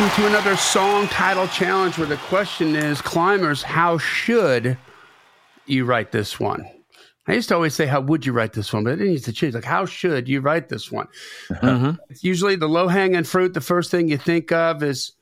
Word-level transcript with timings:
welcome 0.00 0.22
to 0.22 0.26
another 0.26 0.56
song 0.56 1.06
title 1.06 1.46
challenge 1.46 1.98
where 1.98 2.06
the 2.08 2.16
question 2.16 2.74
is 2.74 3.00
climbers, 3.00 3.62
how 3.62 3.96
should 3.96 4.76
you 5.66 5.84
write 5.84 6.10
this 6.10 6.40
one? 6.40 6.68
I 7.28 7.34
used 7.34 7.48
to 7.50 7.54
always 7.54 7.74
say, 7.74 7.86
How 7.86 8.00
would 8.00 8.26
you 8.26 8.32
write 8.32 8.54
this 8.54 8.72
one? 8.72 8.82
But 8.82 8.94
it 8.94 9.06
needs 9.06 9.22
to 9.22 9.32
change. 9.32 9.54
Like, 9.54 9.62
how 9.62 9.86
should 9.86 10.28
you 10.28 10.40
write 10.40 10.68
this 10.68 10.90
one? 10.90 11.06
Mm-hmm. 11.48 11.92
It's 12.10 12.24
usually 12.24 12.56
the 12.56 12.68
low 12.68 12.88
hanging 12.88 13.22
fruit. 13.22 13.54
The 13.54 13.60
first 13.60 13.92
thing 13.92 14.08
you 14.08 14.18
think 14.18 14.50
of 14.50 14.82
is 14.82 15.12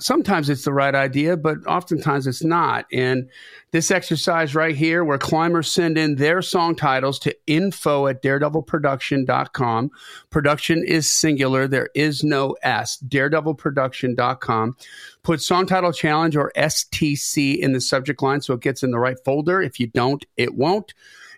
sometimes 0.00 0.50
it's 0.50 0.64
the 0.64 0.72
right 0.72 0.94
idea, 0.94 1.36
but 1.36 1.58
oftentimes 1.66 2.26
it's 2.26 2.42
not. 2.42 2.86
And 2.92 3.28
this 3.70 3.90
exercise 3.90 4.54
right 4.54 4.74
here, 4.74 5.04
where 5.04 5.18
climbers 5.18 5.70
send 5.70 5.96
in 5.96 6.16
their 6.16 6.42
song 6.42 6.74
titles 6.74 7.18
to 7.20 7.36
info 7.46 8.06
at 8.06 8.22
daredevilproduction.com. 8.22 9.90
Production 10.30 10.84
is 10.84 11.10
singular, 11.10 11.68
there 11.68 11.90
is 11.94 12.24
no 12.24 12.56
S. 12.62 12.98
Daredevilproduction.com. 13.06 14.76
Put 15.22 15.42
song 15.42 15.66
title 15.66 15.92
challenge 15.92 16.36
or 16.36 16.52
STC 16.56 17.58
in 17.58 17.72
the 17.72 17.80
subject 17.80 18.22
line 18.22 18.40
so 18.40 18.54
it 18.54 18.60
gets 18.60 18.82
in 18.82 18.90
the 18.90 18.98
right 18.98 19.16
folder. 19.24 19.62
If 19.62 19.78
you 19.78 19.86
don't, 19.86 20.24
it 20.36 20.54
won't. 20.54 20.92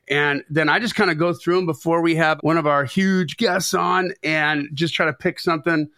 And 0.09 0.45
then 0.48 0.69
I 0.69 0.78
just 0.78 0.95
kind 0.95 1.11
of 1.11 1.19
go 1.19 1.33
through 1.33 1.56
them 1.56 1.66
before 1.66 2.00
we 2.00 2.14
have 2.14 2.38
one 2.41 2.59
of 2.59 2.66
our 2.66 2.84
huge 2.84 3.36
guests 3.36 3.75
on 3.75 4.12
and 4.23 4.69
just 4.73 4.95
try 4.95 5.06
to 5.06 5.12
pick 5.12 5.41
something 5.41 5.88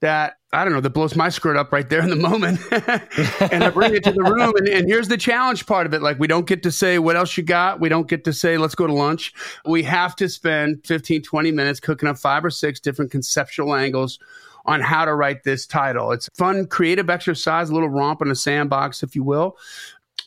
that 0.00 0.36
I 0.54 0.64
don't 0.64 0.72
know 0.72 0.80
that 0.80 0.90
blows 0.90 1.16
my 1.16 1.28
skirt 1.28 1.56
up 1.56 1.72
right 1.72 1.88
there 1.88 2.00
in 2.00 2.10
the 2.10 2.16
moment, 2.16 2.60
and 3.52 3.64
I 3.64 3.70
bring 3.70 3.94
it 3.94 4.04
to 4.04 4.12
the 4.12 4.22
room. 4.22 4.54
And, 4.56 4.68
and, 4.68 4.88
here's 4.88 5.08
the 5.08 5.16
challenge 5.16 5.66
part 5.66 5.86
of 5.86 5.94
it: 5.94 6.02
like 6.02 6.18
we 6.18 6.26
don't 6.26 6.46
get 6.46 6.62
to 6.62 6.72
say 6.72 6.98
what 6.98 7.16
else 7.16 7.36
you 7.36 7.42
got. 7.42 7.80
We 7.80 7.88
don't 7.88 8.08
get 8.08 8.24
to 8.24 8.32
say 8.32 8.56
let's 8.56 8.74
go 8.74 8.86
to 8.86 8.92
lunch. 8.92 9.34
We 9.66 9.82
have 9.82 10.16
to 10.16 10.28
spend 10.28 10.86
15, 10.86 11.22
20 11.22 11.52
minutes 11.52 11.80
cooking 11.80 12.08
up 12.08 12.18
five 12.18 12.44
or 12.44 12.50
six 12.50 12.80
different 12.80 13.10
conceptual 13.10 13.74
angles 13.74 14.18
on 14.66 14.80
how 14.80 15.04
to 15.04 15.14
write 15.14 15.44
this 15.44 15.66
title. 15.66 16.12
It's 16.12 16.28
fun, 16.36 16.66
creative 16.66 17.10
exercise, 17.10 17.70
a 17.70 17.74
little 17.74 17.90
romp 17.90 18.22
in 18.22 18.30
a 18.30 18.34
sandbox, 18.34 19.02
if 19.02 19.14
you 19.14 19.22
will. 19.22 19.56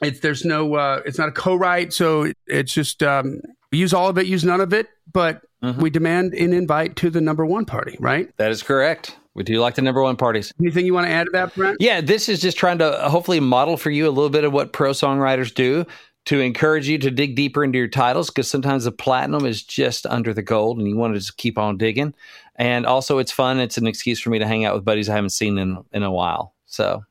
It's 0.02 0.20
there's 0.20 0.46
no 0.46 0.76
uh, 0.76 1.02
it's 1.06 1.18
not 1.18 1.30
a 1.30 1.32
co-write, 1.32 1.94
so 1.94 2.32
it's 2.46 2.74
just 2.74 3.02
um, 3.02 3.42
use 3.72 3.94
all 3.94 4.10
of 4.10 4.18
it, 4.18 4.28
use 4.28 4.44
none 4.44 4.62
of 4.62 4.74
it, 4.74 4.88
but 5.12 5.42
mm-hmm. 5.64 5.82
we 5.82 5.90
demand 5.90 6.34
an 6.34 6.54
invite 6.54 6.96
to 6.98 7.10
the 7.10 7.22
number 7.22 7.46
one 7.46 7.66
party, 7.66 7.98
right? 8.00 8.30
That 8.38 8.52
is 8.52 8.62
correct. 8.62 9.18
We 9.38 9.44
do 9.44 9.60
like 9.60 9.76
the 9.76 9.84
number 9.84 10.02
one 10.02 10.16
parties. 10.16 10.52
Anything 10.60 10.88
you 10.88 10.96
want 10.96 11.06
to 11.06 11.14
add 11.14 11.26
to 11.26 11.32
that, 11.34 11.54
Brent? 11.54 11.78
Yeah, 11.80 12.02
this 12.02 12.28
is 12.28 12.42
just 12.42 12.58
trying 12.58 12.80
to 12.80 12.92
hopefully 13.08 13.40
model 13.40 13.78
for 13.78 13.92
you 13.92 14.08
a 14.08 14.10
little 14.10 14.32
bit 14.32 14.44
of 14.44 14.52
what 14.52 14.74
pro 14.74 14.92
songwriters 14.92 15.54
do 15.54 15.86
to 16.26 16.40
encourage 16.40 16.90
you 16.90 16.98
to 16.98 17.12
dig 17.12 17.36
deeper 17.36 17.64
into 17.64 17.78
your 17.78 17.88
titles 17.88 18.32
because 18.32 18.50
sometimes 18.50 18.86
the 18.86 18.92
platinum 18.92 19.46
is 19.46 19.62
just 19.62 20.08
under 20.08 20.34
the 20.34 20.42
gold 20.42 20.80
and 20.80 20.88
you 20.88 20.98
want 20.98 21.14
to 21.14 21.20
just 21.20 21.38
keep 21.38 21.60
on 21.60 21.78
digging. 21.78 22.16
And 22.56 22.88
also, 22.88 23.20
it's 23.20 23.32
fun. 23.32 23.60
It's 23.60 23.78
an 23.78 23.86
excuse 23.86 24.20
for 24.20 24.32
me 24.32 24.40
to 24.40 24.48
hang 24.48 24.66
out 24.66 24.74
with 24.74 24.84
buddies 24.84 25.08
I 25.08 25.14
haven't 25.14 25.30
seen 25.30 25.60
in, 25.60 25.86
in 25.94 26.02
a 26.02 26.12
while. 26.12 26.56
So, 26.66 27.04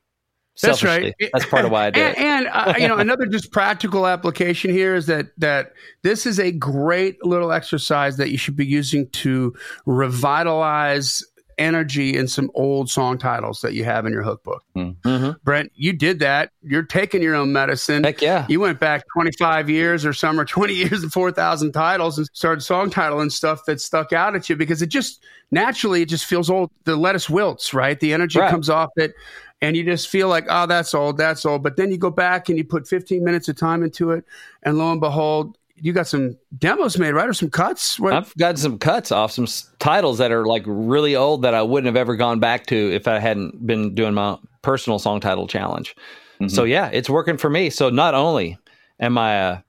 that's 0.61 0.83
right. 0.83 1.15
That's 1.31 1.45
part 1.45 1.63
of 1.63 1.71
why 1.71 1.85
I 1.85 1.89
did. 1.91 2.17
and, 2.17 2.17
and 2.17 2.47
uh, 2.51 2.73
you 2.77 2.89
know, 2.89 2.97
another 2.97 3.25
just 3.31 3.53
practical 3.53 4.05
application 4.05 4.71
here 4.71 4.95
is 4.95 5.05
that 5.05 5.27
that 5.37 5.73
this 6.01 6.25
is 6.25 6.39
a 6.39 6.51
great 6.51 7.23
little 7.23 7.53
exercise 7.53 8.17
that 8.17 8.31
you 8.31 8.37
should 8.37 8.57
be 8.57 8.65
using 8.65 9.07
to 9.11 9.55
revitalize 9.85 11.23
energy 11.57 12.15
in 12.15 12.27
some 12.27 12.51
old 12.53 12.89
song 12.89 13.17
titles 13.17 13.61
that 13.61 13.73
you 13.73 13.83
have 13.83 14.05
in 14.05 14.13
your 14.13 14.23
hookbook. 14.23 14.63
Mm-hmm. 14.75 15.31
Brent, 15.43 15.71
you 15.75 15.93
did 15.93 16.19
that. 16.19 16.51
You're 16.61 16.83
taking 16.83 17.21
your 17.21 17.35
own 17.35 17.51
medicine. 17.51 18.03
Heck 18.03 18.21
yeah. 18.21 18.45
You 18.47 18.59
went 18.59 18.79
back 18.79 19.03
25 19.13 19.69
years 19.69 20.05
or 20.05 20.13
some 20.13 20.39
or 20.39 20.45
20 20.45 20.73
years 20.75 21.03
and 21.03 21.11
4,000 21.11 21.71
titles 21.71 22.17
and 22.17 22.27
started 22.33 22.61
song 22.61 22.89
titling 22.89 23.31
stuff 23.31 23.65
that 23.65 23.81
stuck 23.81 24.13
out 24.13 24.35
at 24.35 24.49
you 24.49 24.55
because 24.55 24.81
it 24.81 24.87
just 24.87 25.23
naturally, 25.51 26.01
it 26.01 26.09
just 26.09 26.25
feels 26.25 26.49
old. 26.49 26.71
The 26.83 26.95
lettuce 26.95 27.29
wilts, 27.29 27.73
right? 27.73 27.99
The 27.99 28.13
energy 28.13 28.39
right. 28.39 28.51
comes 28.51 28.69
off 28.69 28.91
it 28.95 29.13
and 29.61 29.75
you 29.75 29.83
just 29.83 30.07
feel 30.07 30.27
like, 30.27 30.45
oh, 30.49 30.65
that's 30.65 30.93
old, 30.93 31.17
that's 31.17 31.45
old. 31.45 31.63
But 31.63 31.77
then 31.77 31.91
you 31.91 31.97
go 31.97 32.11
back 32.11 32.49
and 32.49 32.57
you 32.57 32.63
put 32.63 32.87
15 32.87 33.23
minutes 33.23 33.47
of 33.47 33.55
time 33.55 33.83
into 33.83 34.11
it, 34.11 34.23
and 34.63 34.77
lo 34.77 34.91
and 34.91 35.01
behold, 35.01 35.57
you 35.79 35.93
got 35.93 36.07
some 36.07 36.37
demos 36.57 36.97
made, 36.97 37.11
right, 37.11 37.27
or 37.27 37.33
some 37.33 37.49
cuts? 37.49 37.99
What? 37.99 38.13
I've 38.13 38.35
got 38.35 38.57
some 38.57 38.79
cuts 38.79 39.11
off 39.11 39.31
some 39.31 39.47
titles 39.79 40.17
that 40.17 40.31
are 40.31 40.45
like 40.45 40.63
really 40.65 41.15
old 41.15 41.43
that 41.43 41.53
I 41.53 41.61
wouldn't 41.61 41.85
have 41.85 41.95
ever 41.95 42.15
gone 42.15 42.39
back 42.39 42.65
to 42.67 42.93
if 42.93 43.07
I 43.07 43.19
hadn't 43.19 43.65
been 43.65 43.95
doing 43.95 44.13
my 44.13 44.37
personal 44.61 44.99
song 44.99 45.19
title 45.19 45.47
challenge. 45.47 45.95
Mm-hmm. 46.39 46.49
So 46.49 46.63
yeah, 46.63 46.89
it's 46.91 47.09
working 47.09 47.37
for 47.37 47.49
me. 47.49 47.69
So 47.69 47.89
not 47.89 48.13
only 48.13 48.57
am 48.99 49.17
I 49.17 49.41
uh, 49.41 49.61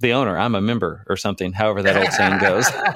the 0.00 0.12
owner, 0.12 0.38
I'm 0.38 0.54
a 0.54 0.60
member 0.60 1.04
or 1.08 1.16
something. 1.16 1.52
However 1.52 1.82
that 1.82 1.96
old 1.96 2.12
saying 2.12 2.38
goes. 2.38 2.66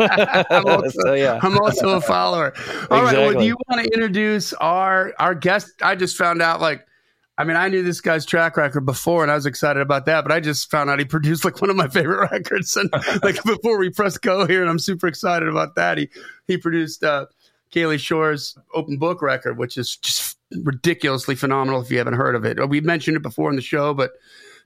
I'm, 0.50 0.66
also, 0.66 0.88
so, 1.04 1.14
yeah. 1.14 1.38
I'm 1.42 1.58
also 1.58 1.90
a 1.90 2.00
follower. 2.00 2.54
All 2.90 3.00
exactly. 3.00 3.02
right. 3.02 3.34
Well, 3.34 3.40
do 3.40 3.46
you 3.46 3.56
want 3.68 3.84
to 3.84 3.92
introduce 3.92 4.52
our 4.54 5.12
our 5.18 5.34
guest? 5.34 5.82
I 5.82 5.94
just 5.94 6.16
found 6.16 6.42
out 6.42 6.60
like 6.60 6.87
I 7.38 7.44
mean, 7.44 7.56
I 7.56 7.68
knew 7.68 7.84
this 7.84 8.00
guy's 8.00 8.26
track 8.26 8.56
record 8.56 8.84
before, 8.84 9.22
and 9.22 9.30
I 9.30 9.36
was 9.36 9.46
excited 9.46 9.80
about 9.80 10.06
that. 10.06 10.22
But 10.22 10.32
I 10.32 10.40
just 10.40 10.70
found 10.70 10.90
out 10.90 10.98
he 10.98 11.04
produced 11.16 11.44
like 11.44 11.60
one 11.60 11.70
of 11.70 11.76
my 11.76 11.88
favorite 11.88 12.28
records, 12.32 12.76
and 12.76 12.90
like 13.22 13.42
before 13.44 13.78
we 13.78 13.90
press 13.90 14.18
go 14.18 14.46
here, 14.46 14.60
and 14.60 14.68
I'm 14.68 14.80
super 14.80 15.06
excited 15.06 15.48
about 15.48 15.76
that. 15.76 15.98
He 15.98 16.10
he 16.48 16.58
produced 16.58 17.04
uh, 17.04 17.26
Kaylee 17.72 18.00
Shore's 18.00 18.58
Open 18.74 18.98
Book 18.98 19.22
record, 19.22 19.56
which 19.56 19.78
is 19.78 19.96
just 19.96 20.36
ridiculously 20.64 21.36
phenomenal. 21.36 21.80
If 21.80 21.90
you 21.90 21.98
haven't 21.98 22.14
heard 22.14 22.34
of 22.34 22.44
it, 22.44 22.68
we 22.68 22.80
mentioned 22.80 23.16
it 23.16 23.22
before 23.22 23.50
in 23.50 23.56
the 23.56 23.62
show, 23.62 23.94
but 23.94 24.12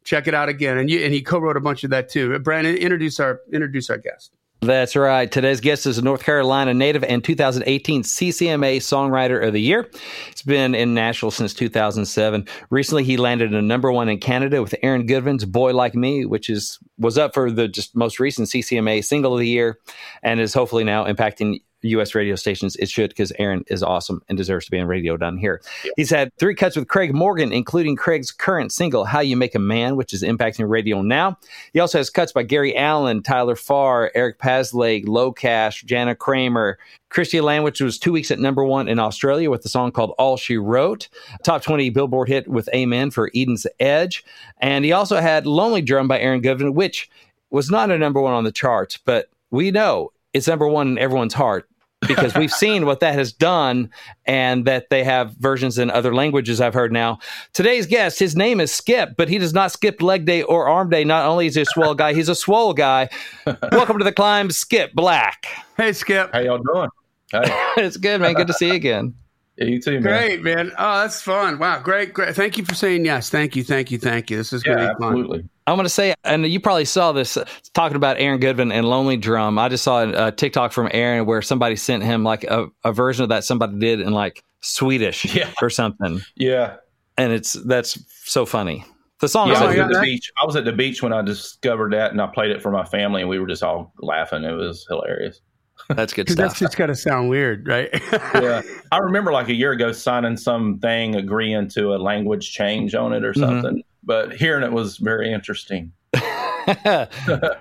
check 0.04 0.26
it 0.26 0.34
out 0.34 0.48
again. 0.48 0.78
And 0.78 0.90
you 0.90 1.04
and 1.04 1.12
he 1.12 1.20
co-wrote 1.20 1.58
a 1.58 1.60
bunch 1.60 1.84
of 1.84 1.90
that 1.90 2.08
too. 2.08 2.38
Brandon, 2.38 2.74
introduce 2.74 3.20
our 3.20 3.40
introduce 3.52 3.90
our 3.90 3.98
guest. 3.98 4.32
That's 4.62 4.94
right. 4.94 5.30
Today's 5.30 5.60
guest 5.60 5.86
is 5.86 5.98
a 5.98 6.02
North 6.02 6.22
Carolina 6.22 6.72
native 6.72 7.02
and 7.02 7.24
2018 7.24 8.04
CCMA 8.04 8.76
Songwriter 8.76 9.44
of 9.44 9.52
the 9.52 9.60
Year. 9.60 9.90
He's 10.30 10.42
been 10.42 10.76
in 10.76 10.94
Nashville 10.94 11.32
since 11.32 11.52
2007. 11.52 12.46
Recently, 12.70 13.02
he 13.02 13.16
landed 13.16 13.52
a 13.52 13.60
number 13.60 13.90
one 13.90 14.08
in 14.08 14.18
Canada 14.18 14.62
with 14.62 14.76
Aaron 14.84 15.06
Goodvin's 15.06 15.44
"Boy 15.44 15.74
Like 15.74 15.96
Me," 15.96 16.26
which 16.26 16.48
is 16.48 16.78
was 16.96 17.18
up 17.18 17.34
for 17.34 17.50
the 17.50 17.66
just 17.66 17.96
most 17.96 18.20
recent 18.20 18.50
CCMA 18.50 19.04
Single 19.04 19.34
of 19.34 19.40
the 19.40 19.48
Year, 19.48 19.80
and 20.22 20.38
is 20.38 20.54
hopefully 20.54 20.84
now 20.84 21.06
impacting 21.06 21.58
U.S. 21.90 22.14
radio 22.14 22.34
stations. 22.36 22.76
It 22.76 22.88
should 22.88 23.10
because 23.10 23.32
Aaron 23.38 23.64
is 23.68 23.82
awesome 23.82 24.22
and 24.28 24.38
deserves 24.38 24.66
to 24.66 24.70
be 24.70 24.78
on 24.78 24.86
radio 24.86 25.16
down 25.16 25.36
here. 25.36 25.60
Yeah. 25.84 25.90
He's 25.96 26.10
had 26.10 26.30
three 26.38 26.54
cuts 26.54 26.76
with 26.76 26.88
Craig 26.88 27.14
Morgan, 27.14 27.52
including 27.52 27.96
Craig's 27.96 28.30
current 28.30 28.72
single 28.72 29.04
"How 29.04 29.20
You 29.20 29.36
Make 29.36 29.54
a 29.54 29.58
Man," 29.58 29.96
which 29.96 30.12
is 30.12 30.22
impacting 30.22 30.68
radio 30.68 31.02
now. 31.02 31.38
He 31.72 31.80
also 31.80 31.98
has 31.98 32.10
cuts 32.10 32.32
by 32.32 32.42
Gary 32.42 32.76
Allan, 32.76 33.22
Tyler 33.22 33.56
Farr, 33.56 34.10
Eric 34.14 34.38
Paslay, 34.38 35.04
LoCash, 35.04 35.84
Jana 35.84 36.14
Kramer, 36.14 36.78
Christy 37.12 37.40
Land, 37.40 37.64
which 37.64 37.80
was 37.80 37.98
two 37.98 38.12
weeks 38.12 38.30
at 38.30 38.38
number 38.38 38.64
one 38.64 38.88
in 38.88 38.98
Australia 38.98 39.50
with 39.50 39.62
the 39.62 39.68
song 39.68 39.92
called 39.92 40.14
All 40.18 40.36
She 40.36 40.56
Wrote. 40.56 41.08
Top 41.42 41.62
20 41.62 41.90
Billboard 41.90 42.28
hit 42.28 42.48
with 42.48 42.68
Amen 42.74 43.10
for 43.10 43.30
Eden's 43.34 43.66
Edge. 43.78 44.24
And 44.58 44.84
he 44.84 44.92
also 44.92 45.20
had 45.20 45.46
Lonely 45.46 45.82
Drum 45.82 46.08
by 46.08 46.18
Aaron 46.18 46.40
Goodvin, 46.40 46.72
which 46.72 47.10
was 47.50 47.70
not 47.70 47.90
a 47.90 47.98
number 47.98 48.20
one 48.20 48.32
on 48.32 48.44
the 48.44 48.52
charts, 48.52 48.96
but 48.96 49.28
we 49.50 49.70
know 49.70 50.10
it's 50.32 50.48
number 50.48 50.66
one 50.66 50.88
in 50.88 50.98
everyone's 50.98 51.34
heart 51.34 51.68
because 52.06 52.34
we've 52.34 52.52
seen 52.52 52.86
what 52.86 53.00
that 53.00 53.14
has 53.14 53.32
done 53.32 53.90
and 54.26 54.64
that 54.66 54.90
they 54.90 55.04
have 55.04 55.32
versions 55.36 55.78
in 55.78 55.90
other 55.90 56.14
languages 56.14 56.60
I've 56.60 56.74
heard 56.74 56.92
now. 56.92 57.18
Today's 57.52 57.86
guest, 57.86 58.18
his 58.18 58.36
name 58.36 58.60
is 58.60 58.72
Skip, 58.72 59.16
but 59.16 59.28
he 59.28 59.38
does 59.38 59.54
not 59.54 59.72
skip 59.72 60.02
leg 60.02 60.24
day 60.24 60.42
or 60.42 60.68
arm 60.68 60.90
day. 60.90 61.04
Not 61.04 61.26
only 61.26 61.46
is 61.46 61.54
he 61.54 61.62
a 61.62 61.66
swell 61.66 61.94
guy, 61.94 62.12
he's 62.12 62.28
a 62.28 62.34
swole 62.34 62.74
guy. 62.74 63.08
Welcome 63.72 63.98
to 63.98 64.04
the 64.04 64.12
climb, 64.12 64.50
Skip 64.50 64.92
Black. 64.94 65.46
Hey, 65.76 65.92
Skip. 65.92 66.32
How 66.32 66.40
y'all 66.40 66.58
doing? 66.58 66.88
Hey. 67.30 67.42
it's 67.76 67.96
good, 67.96 68.20
man. 68.20 68.34
Good 68.34 68.48
to 68.48 68.52
see 68.52 68.68
you 68.68 68.74
again. 68.74 69.14
Yeah, 69.56 69.66
you 69.66 69.80
too, 69.80 70.00
man. 70.00 70.02
Great, 70.02 70.42
man. 70.42 70.72
Oh, 70.78 71.00
that's 71.00 71.20
fun. 71.20 71.58
Wow, 71.58 71.80
great, 71.80 72.14
great. 72.14 72.34
Thank 72.34 72.56
you 72.56 72.64
for 72.64 72.74
saying 72.74 73.04
yes. 73.04 73.28
Thank 73.28 73.54
you, 73.54 73.62
thank 73.62 73.90
you, 73.90 73.98
thank 73.98 74.30
you. 74.30 74.38
This 74.38 74.52
is 74.52 74.64
yeah, 74.64 74.94
going 74.98 75.16
to 75.16 75.28
be 75.28 75.38
fun. 75.38 75.50
Absolutely. 75.66 75.72
I'm 75.72 75.76
going 75.76 75.84
to 75.84 75.90
say, 75.90 76.14
and 76.24 76.46
you 76.46 76.60
probably 76.60 76.84
saw 76.84 77.12
this 77.12 77.36
uh, 77.36 77.44
talking 77.72 77.96
about 77.96 78.18
Aaron 78.18 78.40
Goodvin 78.40 78.72
and 78.72 78.88
Lonely 78.88 79.16
Drum. 79.16 79.58
I 79.58 79.68
just 79.68 79.84
saw 79.84 80.02
a, 80.02 80.28
a 80.28 80.32
TikTok 80.32 80.72
from 80.72 80.88
Aaron 80.92 81.24
where 81.26 81.42
somebody 81.42 81.76
sent 81.76 82.02
him 82.02 82.24
like 82.24 82.44
a, 82.44 82.66
a, 82.84 82.92
version 82.92 83.22
of 83.22 83.28
that 83.28 83.44
somebody 83.44 83.78
did 83.78 84.00
in 84.00 84.12
like 84.12 84.42
Swedish 84.60 85.24
yeah. 85.34 85.52
or 85.62 85.70
something. 85.70 86.20
Yeah. 86.36 86.76
And 87.16 87.32
it's 87.32 87.52
that's 87.52 88.02
so 88.24 88.44
funny. 88.44 88.84
The 89.20 89.28
song 89.28 89.50
yeah, 89.50 89.62
I 89.62 89.66
was 89.66 89.78
at 89.78 89.92
the 89.92 90.00
beach. 90.00 90.32
I 90.40 90.46
was 90.46 90.56
at 90.56 90.64
the 90.64 90.72
beach 90.72 91.02
when 91.02 91.12
I 91.12 91.22
discovered 91.22 91.92
that 91.92 92.10
and 92.10 92.20
I 92.20 92.26
played 92.26 92.50
it 92.50 92.60
for 92.60 92.72
my 92.72 92.84
family 92.84 93.20
and 93.20 93.30
we 93.30 93.38
were 93.38 93.46
just 93.46 93.62
all 93.62 93.92
laughing. 93.98 94.42
It 94.42 94.52
was 94.52 94.84
hilarious. 94.88 95.40
That's 95.88 96.12
good 96.12 96.28
stuff. 96.28 96.48
That's 96.48 96.58
just 96.58 96.76
got 96.76 96.86
to 96.86 96.96
sound 96.96 97.28
weird, 97.28 97.68
right? 97.68 97.88
yeah. 98.34 98.62
I 98.90 98.98
remember 98.98 99.32
like 99.32 99.48
a 99.48 99.54
year 99.54 99.72
ago 99.72 99.92
signing 99.92 100.36
something 100.36 101.14
agreeing 101.14 101.68
to 101.70 101.94
a 101.94 101.98
language 101.98 102.52
change 102.52 102.94
on 102.94 103.12
it 103.12 103.24
or 103.24 103.32
mm-hmm. 103.32 103.40
something. 103.40 103.74
Mm-hmm 103.74 103.91
but 104.02 104.34
hearing 104.34 104.64
it 104.64 104.72
was 104.72 104.96
very 104.96 105.32
interesting. 105.32 105.92
this 106.12 107.08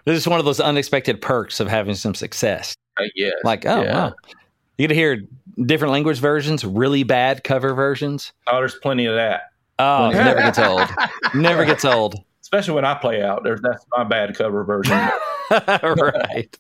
is 0.06 0.28
one 0.28 0.40
of 0.40 0.46
those 0.46 0.60
unexpected 0.60 1.22
perks 1.22 1.60
of 1.60 1.68
having 1.68 1.96
some 1.96 2.16
success. 2.16 2.76
Uh, 2.98 3.06
yes. 3.16 3.34
Like, 3.44 3.66
oh, 3.66 3.82
yeah. 3.82 3.94
wow. 3.94 4.14
You 4.78 4.88
get 4.88 4.90
to 4.90 4.96
hear 4.96 5.22
different 5.66 5.92
language 5.92 6.20
versions, 6.20 6.64
really 6.64 7.04
bad 7.04 7.44
cover 7.44 7.74
versions. 7.74 8.34
Oh, 8.48 8.58
there's 8.58 8.76
plenty 8.76 9.06
of 9.06 9.16
that. 9.16 9.52
Oh, 9.80 10.10
it 10.10 10.14
never 10.14 10.40
gets 10.40 10.60
old. 10.60 10.90
Never 11.34 11.66
gets 11.66 11.86
old. 11.86 12.16
Especially 12.42 12.76
when 12.76 12.86
I 12.86 12.94
play 12.96 13.24
out. 13.24 13.44
There's 13.44 13.62
that's 13.62 13.86
my 13.96 14.04
bad 14.04 14.36
cover 14.36 14.64
version. 14.64 14.98
right. 15.52 16.58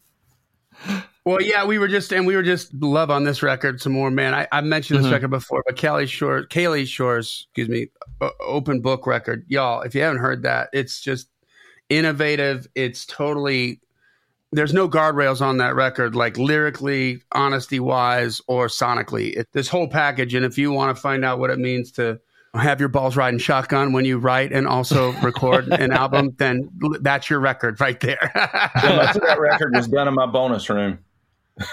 Well, 1.23 1.39
yeah, 1.41 1.65
we 1.65 1.77
were 1.77 1.87
just 1.87 2.11
and 2.11 2.25
we 2.25 2.35
were 2.35 2.41
just 2.41 2.73
love 2.73 3.11
on 3.11 3.25
this 3.25 3.43
record 3.43 3.79
some 3.79 3.93
more, 3.93 4.09
man. 4.09 4.33
I, 4.33 4.47
I 4.51 4.61
mentioned 4.61 4.99
this 4.99 5.07
Mhm. 5.07 5.11
record 5.11 5.29
before, 5.29 5.63
but 5.67 5.77
Kelly 5.77 6.07
Shore, 6.07 6.45
Kaylee 6.47 6.87
Shore's, 6.87 7.45
excuse 7.49 7.69
me, 7.69 7.87
o- 8.21 8.31
open 8.39 8.81
book 8.81 9.05
record, 9.05 9.45
y'all. 9.47 9.81
If 9.81 9.93
you 9.93 10.01
haven't 10.01 10.17
heard 10.19 10.41
that, 10.43 10.69
it's 10.73 10.99
just 10.99 11.27
innovative. 11.89 12.67
It's 12.73 13.05
totally. 13.05 13.81
There's 14.53 14.73
no 14.73 14.89
guardrails 14.89 15.41
on 15.41 15.57
that 15.57 15.75
record, 15.75 16.13
like 16.15 16.37
lyrically, 16.37 17.21
honesty 17.31 17.79
wise, 17.79 18.41
or 18.47 18.67
sonically. 18.67 19.37
It, 19.37 19.47
this 19.53 19.67
whole 19.69 19.87
package, 19.87 20.33
and 20.33 20.43
if 20.43 20.57
you 20.57 20.71
want 20.73 20.93
to 20.95 20.99
find 21.01 21.23
out 21.23 21.37
what 21.39 21.51
it 21.51 21.59
means 21.59 21.91
to 21.93 22.19
have 22.55 22.81
your 22.81 22.89
balls 22.89 23.15
riding 23.15 23.39
shotgun 23.39 23.93
when 23.93 24.03
you 24.03 24.17
write 24.17 24.51
and 24.51 24.67
also 24.67 25.11
record 25.21 25.67
an 25.69 25.91
album, 25.93 26.35
then 26.37 26.67
that's 26.99 27.29
your 27.29 27.39
record 27.39 27.79
right 27.79 27.99
there. 28.01 28.29
Yeah, 28.35 29.13
that 29.13 29.37
record 29.39 29.73
was 29.73 29.87
done 29.87 30.07
in 30.09 30.15
my 30.15 30.25
bonus 30.25 30.67
room. 30.69 30.97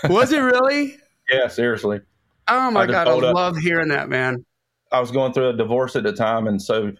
Was 0.05 0.33
it 0.33 0.41
really? 0.41 0.97
Yeah, 1.31 1.49
seriously. 1.49 2.01
Oh 2.49 2.71
my 2.71 2.85
I 2.85 2.87
god, 2.87 3.07
I 3.07 3.11
pulled 3.11 3.25
up- 3.25 3.35
love 3.35 3.59
hearing 3.59 3.89
that, 3.89 4.09
man. 4.09 4.47
I 4.91 4.99
was 4.99 5.11
going 5.11 5.35
through 5.35 5.51
a 5.51 5.53
divorce 5.53 5.95
at 5.95 6.05
the 6.05 6.13
time, 6.15 6.47
and 6.47 6.61
so 6.63 6.93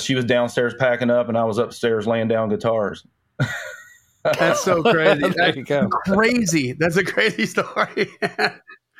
she 0.00 0.16
was 0.16 0.24
downstairs 0.24 0.74
packing 0.80 1.10
up, 1.10 1.28
and 1.28 1.38
I 1.38 1.44
was 1.44 1.58
upstairs 1.58 2.08
laying 2.08 2.26
down 2.26 2.48
guitars. 2.48 3.06
That's 4.24 4.64
so 4.64 4.82
crazy. 4.92 5.20
there 5.20 5.30
That's 5.30 5.56
you 5.56 5.62
go. 5.64 5.88
crazy. 5.88 6.72
That's 6.72 6.96
a 6.96 7.04
crazy 7.04 7.46
story. 7.54 8.10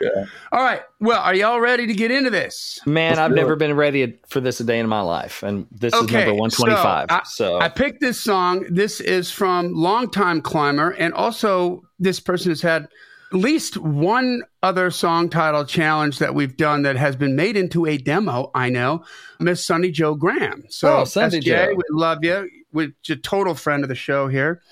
Yeah. 0.00 0.24
All 0.52 0.62
right. 0.62 0.82
Well, 0.98 1.20
are 1.20 1.34
y'all 1.34 1.60
ready 1.60 1.86
to 1.86 1.92
get 1.92 2.10
into 2.10 2.30
this? 2.30 2.78
Man, 2.86 3.10
Let's 3.10 3.20
I've 3.20 3.32
never 3.32 3.52
it. 3.52 3.58
been 3.58 3.74
ready 3.76 4.18
for 4.28 4.40
this 4.40 4.58
a 4.60 4.64
day 4.64 4.78
in 4.78 4.88
my 4.88 5.02
life, 5.02 5.42
and 5.42 5.66
this 5.70 5.92
is 5.94 6.10
number 6.10 6.34
one 6.34 6.50
twenty 6.50 6.74
five. 6.74 7.08
so 7.10 7.14
I- 7.16 7.22
So, 7.24 7.60
I 7.60 7.68
picked 7.68 8.00
this 8.00 8.18
song. 8.20 8.64
This 8.70 9.00
is 9.00 9.30
from 9.30 9.74
longtime 9.74 10.40
climber, 10.40 10.90
and 10.90 11.12
also 11.12 11.82
this 11.98 12.18
person 12.18 12.50
has 12.50 12.62
had 12.62 12.84
at 13.32 13.38
least 13.38 13.76
one 13.76 14.42
other 14.62 14.90
song 14.90 15.28
title 15.28 15.64
challenge 15.64 16.18
that 16.18 16.34
we've 16.34 16.56
done 16.56 16.82
that 16.82 16.96
has 16.96 17.14
been 17.14 17.36
made 17.36 17.56
into 17.56 17.86
a 17.86 17.96
demo. 17.98 18.50
I 18.54 18.70
know, 18.70 19.04
Miss 19.38 19.64
Sunny 19.64 19.90
Joe 19.90 20.14
Graham. 20.14 20.64
So, 20.70 21.00
Oh, 21.00 21.04
Sunny 21.04 21.38
SJ, 21.40 21.42
Joe. 21.42 21.74
we 21.76 21.82
love 21.90 22.18
you. 22.24 22.48
We're 22.72 22.92
a 23.08 23.16
total 23.16 23.54
friend 23.54 23.82
of 23.84 23.88
the 23.88 23.94
show 23.94 24.28
here. 24.28 24.62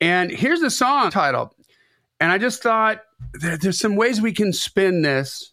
And 0.00 0.30
here's 0.30 0.60
the 0.60 0.70
song 0.70 1.10
title. 1.10 1.54
And 2.20 2.30
I 2.30 2.38
just 2.38 2.62
thought 2.62 3.00
there- 3.34 3.56
there's 3.56 3.78
some 3.78 3.96
ways 3.96 4.20
we 4.20 4.32
can 4.32 4.52
spin 4.52 5.02
this. 5.02 5.52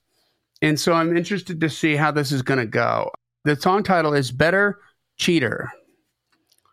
And 0.61 0.79
so 0.79 0.93
I'm 0.93 1.15
interested 1.15 1.59
to 1.61 1.69
see 1.69 1.95
how 1.95 2.11
this 2.11 2.31
is 2.31 2.41
going 2.41 2.59
to 2.59 2.65
go. 2.65 3.11
The 3.43 3.55
song 3.55 3.83
title 3.83 4.13
is 4.13 4.31
Better 4.31 4.79
Cheater. 5.17 5.71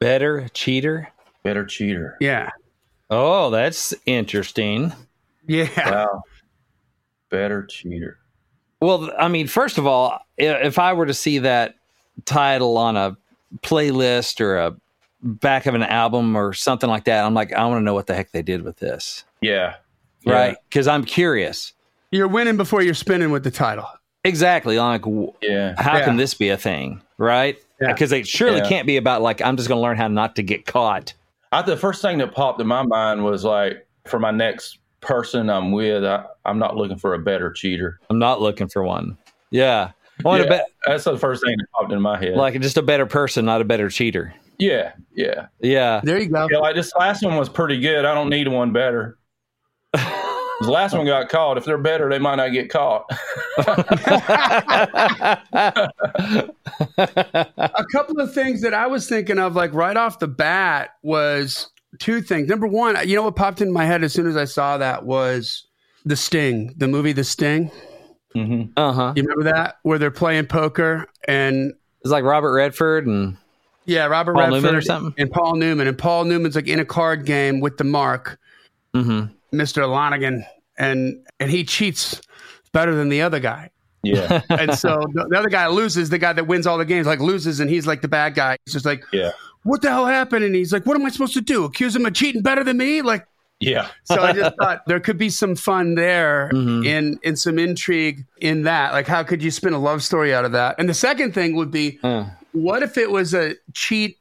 better 0.01 0.49
cheater. 0.53 1.09
Better 1.45 1.65
cheater. 1.65 2.17
Yeah. 2.21 2.51
Oh, 3.11 3.51
that's 3.51 3.95
interesting. 4.07 4.93
Yeah. 5.47 5.69
Wow. 5.91 6.23
Better 7.31 7.65
cheater. 7.67 8.19
Well, 8.81 9.13
I 9.19 9.29
mean, 9.29 9.47
first 9.47 9.79
of 9.79 9.87
all, 9.87 10.19
if 10.39 10.79
I 10.79 10.93
were 10.93 11.07
to 11.07 11.15
see 11.15 11.39
that 11.39 11.77
title 12.25 12.77
on 12.79 12.97
a 12.97 13.17
playlist 13.59 14.41
or 14.41 14.57
a 14.59 14.77
back 15.23 15.67
of 15.67 15.75
an 15.75 15.83
album 15.85 16.37
or 16.37 16.53
something 16.53 16.91
like 16.91 17.05
that, 17.05 17.25
I'm 17.25 17.35
like, 17.35 17.53
I 17.53 17.65
want 17.67 17.81
to 17.81 17.85
know 17.85 17.95
what 17.95 18.07
the 18.09 18.15
heck 18.15 18.33
they 18.33 18.43
did 18.43 18.63
with 18.63 18.79
this, 18.79 19.25
Yeah. 19.41 19.75
Right? 20.27 20.57
Because 20.69 20.87
I'm 20.89 21.05
curious. 21.05 21.73
You're 22.11 22.29
winning 22.29 22.57
before 22.57 22.83
you're 22.83 22.95
spinning 22.95 23.31
with 23.31 23.45
the 23.45 23.51
title. 23.51 23.87
Exactly. 24.25 24.79
Like, 24.79 25.03
Yeah. 25.43 25.75
how 25.79 25.99
Yeah. 25.99 26.05
can 26.05 26.17
this 26.17 26.35
be 26.35 26.51
a 26.51 26.57
thing, 26.57 27.03
right? 27.19 27.57
Yeah. 27.81 27.93
Because 27.93 28.13
it 28.13 28.27
surely 28.29 28.59
Yeah. 28.59 28.69
can't 28.69 28.87
be 28.87 28.97
about 28.97 29.23
like 29.23 29.41
I'm 29.43 29.57
just 29.57 29.69
going 29.69 29.79
to 29.79 29.83
learn 29.83 29.97
how 29.97 30.09
not 30.09 30.37
to 30.37 30.43
get 30.43 30.67
caught. 30.67 31.15
I, 31.51 31.63
the 31.63 31.77
first 31.77 32.01
thing 32.03 32.19
that 32.19 32.33
popped 32.33 32.61
in 32.61 32.67
my 32.67 32.83
mind 32.83 33.25
was 33.25 33.45
like, 33.45 33.87
for 34.07 34.19
my 34.19 34.31
next 34.31 34.79
person 35.01 35.51
I'm 35.51 35.73
with, 35.73 36.05
I, 36.05 36.25
I'm 36.45 36.59
not 36.59 36.77
looking 36.77 36.97
for 36.99 37.15
a 37.15 37.19
better 37.19 37.51
cheater. 37.51 37.99
I'm 38.11 38.19
not 38.19 38.41
looking 38.41 38.69
for 38.69 38.83
one. 38.85 39.19
Yeah, 39.51 39.91
I 40.25 40.29
want 40.29 40.41
Yeah, 40.43 40.47
a 40.47 40.51
bet 40.51 40.67
That's 40.87 41.05
the 41.05 41.19
first 41.19 41.43
thing 41.45 41.57
that 41.59 41.67
popped 41.75 41.93
in 41.93 42.01
my 42.01 42.19
head. 42.19 42.37
like 42.37 42.59
just 42.61 42.77
a 42.79 42.83
better 42.83 43.07
person, 43.07 43.45
not 43.45 43.61
a 43.61 43.65
better 43.65 43.89
cheater. 43.91 44.33
yeah, 44.59 44.93
yeah. 45.15 45.47
Yeah. 45.61 46.01
There 46.05 46.19
you 46.19 46.27
go. 46.29 46.47
Yeah, 46.51 46.59
like 46.59 46.75
this 46.77 46.93
last 46.99 47.25
one 47.25 47.37
was 47.37 47.49
pretty 47.49 47.81
good. 47.81 48.05
I 48.05 48.15
don't 48.15 48.29
need 48.31 48.47
one 48.49 48.73
better. 48.73 49.19
The 49.93 50.71
last 50.71 50.95
one 50.95 51.05
got 51.07 51.29
caught. 51.29 51.59
If 51.59 51.65
they're 51.65 51.77
better, 51.79 52.09
they 52.09 52.19
might 52.21 52.37
not 52.37 52.49
get 52.51 52.71
caught. 52.71 53.11
A 56.99 57.85
couple 57.91 58.21
of 58.21 58.33
things 58.33 58.61
that 58.63 58.73
I 58.75 58.87
was 58.87 59.09
thinking 59.09 59.39
of, 59.39 59.57
like 59.57 59.73
right 59.75 59.97
off 59.97 60.19
the 60.19 60.29
bat, 60.29 60.91
was 61.03 61.69
two 61.99 62.21
things. 62.23 62.49
Number 62.49 62.67
one, 62.67 62.97
you 63.09 63.17
know 63.17 63.23
what 63.23 63.37
popped 63.37 63.61
into 63.61 63.73
my 63.73 63.85
head 63.85 64.03
as 64.05 64.13
soon 64.13 64.27
as 64.27 64.37
I 64.37 64.45
saw 64.45 64.79
that 64.79 65.05
was 65.05 65.67
The 66.05 66.17
Sting, 66.17 66.73
the 66.77 66.89
movie 66.89 67.13
The 67.13 67.25
Sting. 67.25 67.71
hmm 68.35 68.63
uh 68.77 68.93
huh. 68.93 69.13
You 69.17 69.23
remember 69.25 69.45
that? 69.53 69.77
Where 69.83 69.99
they're 69.99 70.11
playing 70.11 70.47
poker 70.47 71.07
and 71.29 71.73
It's 72.03 72.11
like 72.11 72.25
Robert 72.25 72.53
Redford 72.53 73.07
and 73.07 73.37
yeah, 73.85 74.07
Robert 74.07 74.35
Paul 74.35 74.43
Redford 74.43 74.63
Newman 74.63 74.75
or 74.77 74.81
something? 74.81 75.15
and 75.19 75.31
Paul 75.33 75.57
Newman. 75.57 75.89
And 75.89 75.99
Paul 75.99 76.25
Newman's 76.25 76.55
like 76.55 76.69
in 76.69 76.79
a 76.79 76.85
card 76.85 77.27
game 77.27 77.59
with 77.61 77.79
the 77.79 77.85
mark, 77.85 78.39
hmm 78.95 79.25
Mr. 79.53 79.83
Lonnegan, 79.87 80.45
and 80.79 81.25
and 81.41 81.51
he 81.51 81.65
cheats 81.65 82.21
better 82.73 82.95
than 82.95 83.09
the 83.09 83.23
other 83.23 83.41
guy. 83.41 83.71
Yeah, 84.05 84.41
And 84.51 84.75
so 84.77 85.01
the, 85.13 85.27
the 85.29 85.39
other 85.39 85.49
guy 85.51 85.69
loses, 85.69 86.09
the 86.11 86.19
guy 86.19 86.33
that 86.33 86.47
wins 86.49 86.67
all 86.67 86.77
the 86.79 86.85
games, 86.85 87.07
like 87.07 87.21
loses, 87.21 87.61
and 87.61 87.71
he's 87.71 87.87
like 87.87 88.01
the 88.03 88.09
bad 88.09 88.35
guy. 88.35 88.57
He's 88.65 88.73
just 88.73 88.85
like, 88.87 89.05
yeah, 89.13 89.31
what 89.63 89.81
the 89.83 89.91
hell 89.91 90.07
happened? 90.07 90.45
And 90.45 90.55
he's 90.57 90.73
like, 90.73 90.87
what 90.87 90.97
am 90.97 91.07
I 91.07 91.11
supposed 91.11 91.35
to 91.35 91.41
do? 91.41 91.65
Accuse 91.65 91.95
him 91.95 92.05
of 92.07 92.13
cheating 92.15 92.43
better 92.43 92.65
than 92.65 92.79
me? 92.79 93.01
Like, 93.03 93.27
yeah. 93.61 93.89
so 94.03 94.21
I 94.21 94.33
just 94.33 94.57
thought 94.57 94.83
there 94.89 94.99
could 94.99 95.19
be 95.19 95.31
some 95.31 95.55
fun 95.55 95.95
there 95.95 96.51
Mhm. 96.55 96.85
in 96.85 97.19
in 97.23 97.37
some 97.37 97.61
intrigue 97.61 98.25
in 98.41 98.63
that. 98.65 98.93
Like, 98.93 99.07
how 99.07 99.23
could 99.23 99.41
you 99.41 99.53
spin 99.53 99.73
a 99.73 99.79
love 99.79 100.03
story 100.03 100.35
out 100.35 100.45
of 100.45 100.51
that? 100.53 100.77
And 100.81 100.89
the 100.89 100.95
second 100.95 101.33
thing 101.33 101.55
would 101.55 101.71
be, 101.71 102.01
Uh, 102.03 102.25
what 102.51 102.83
if 102.83 102.99
it 102.99 103.09
was 103.11 103.35
a 103.35 103.55
cheat, 103.73 104.19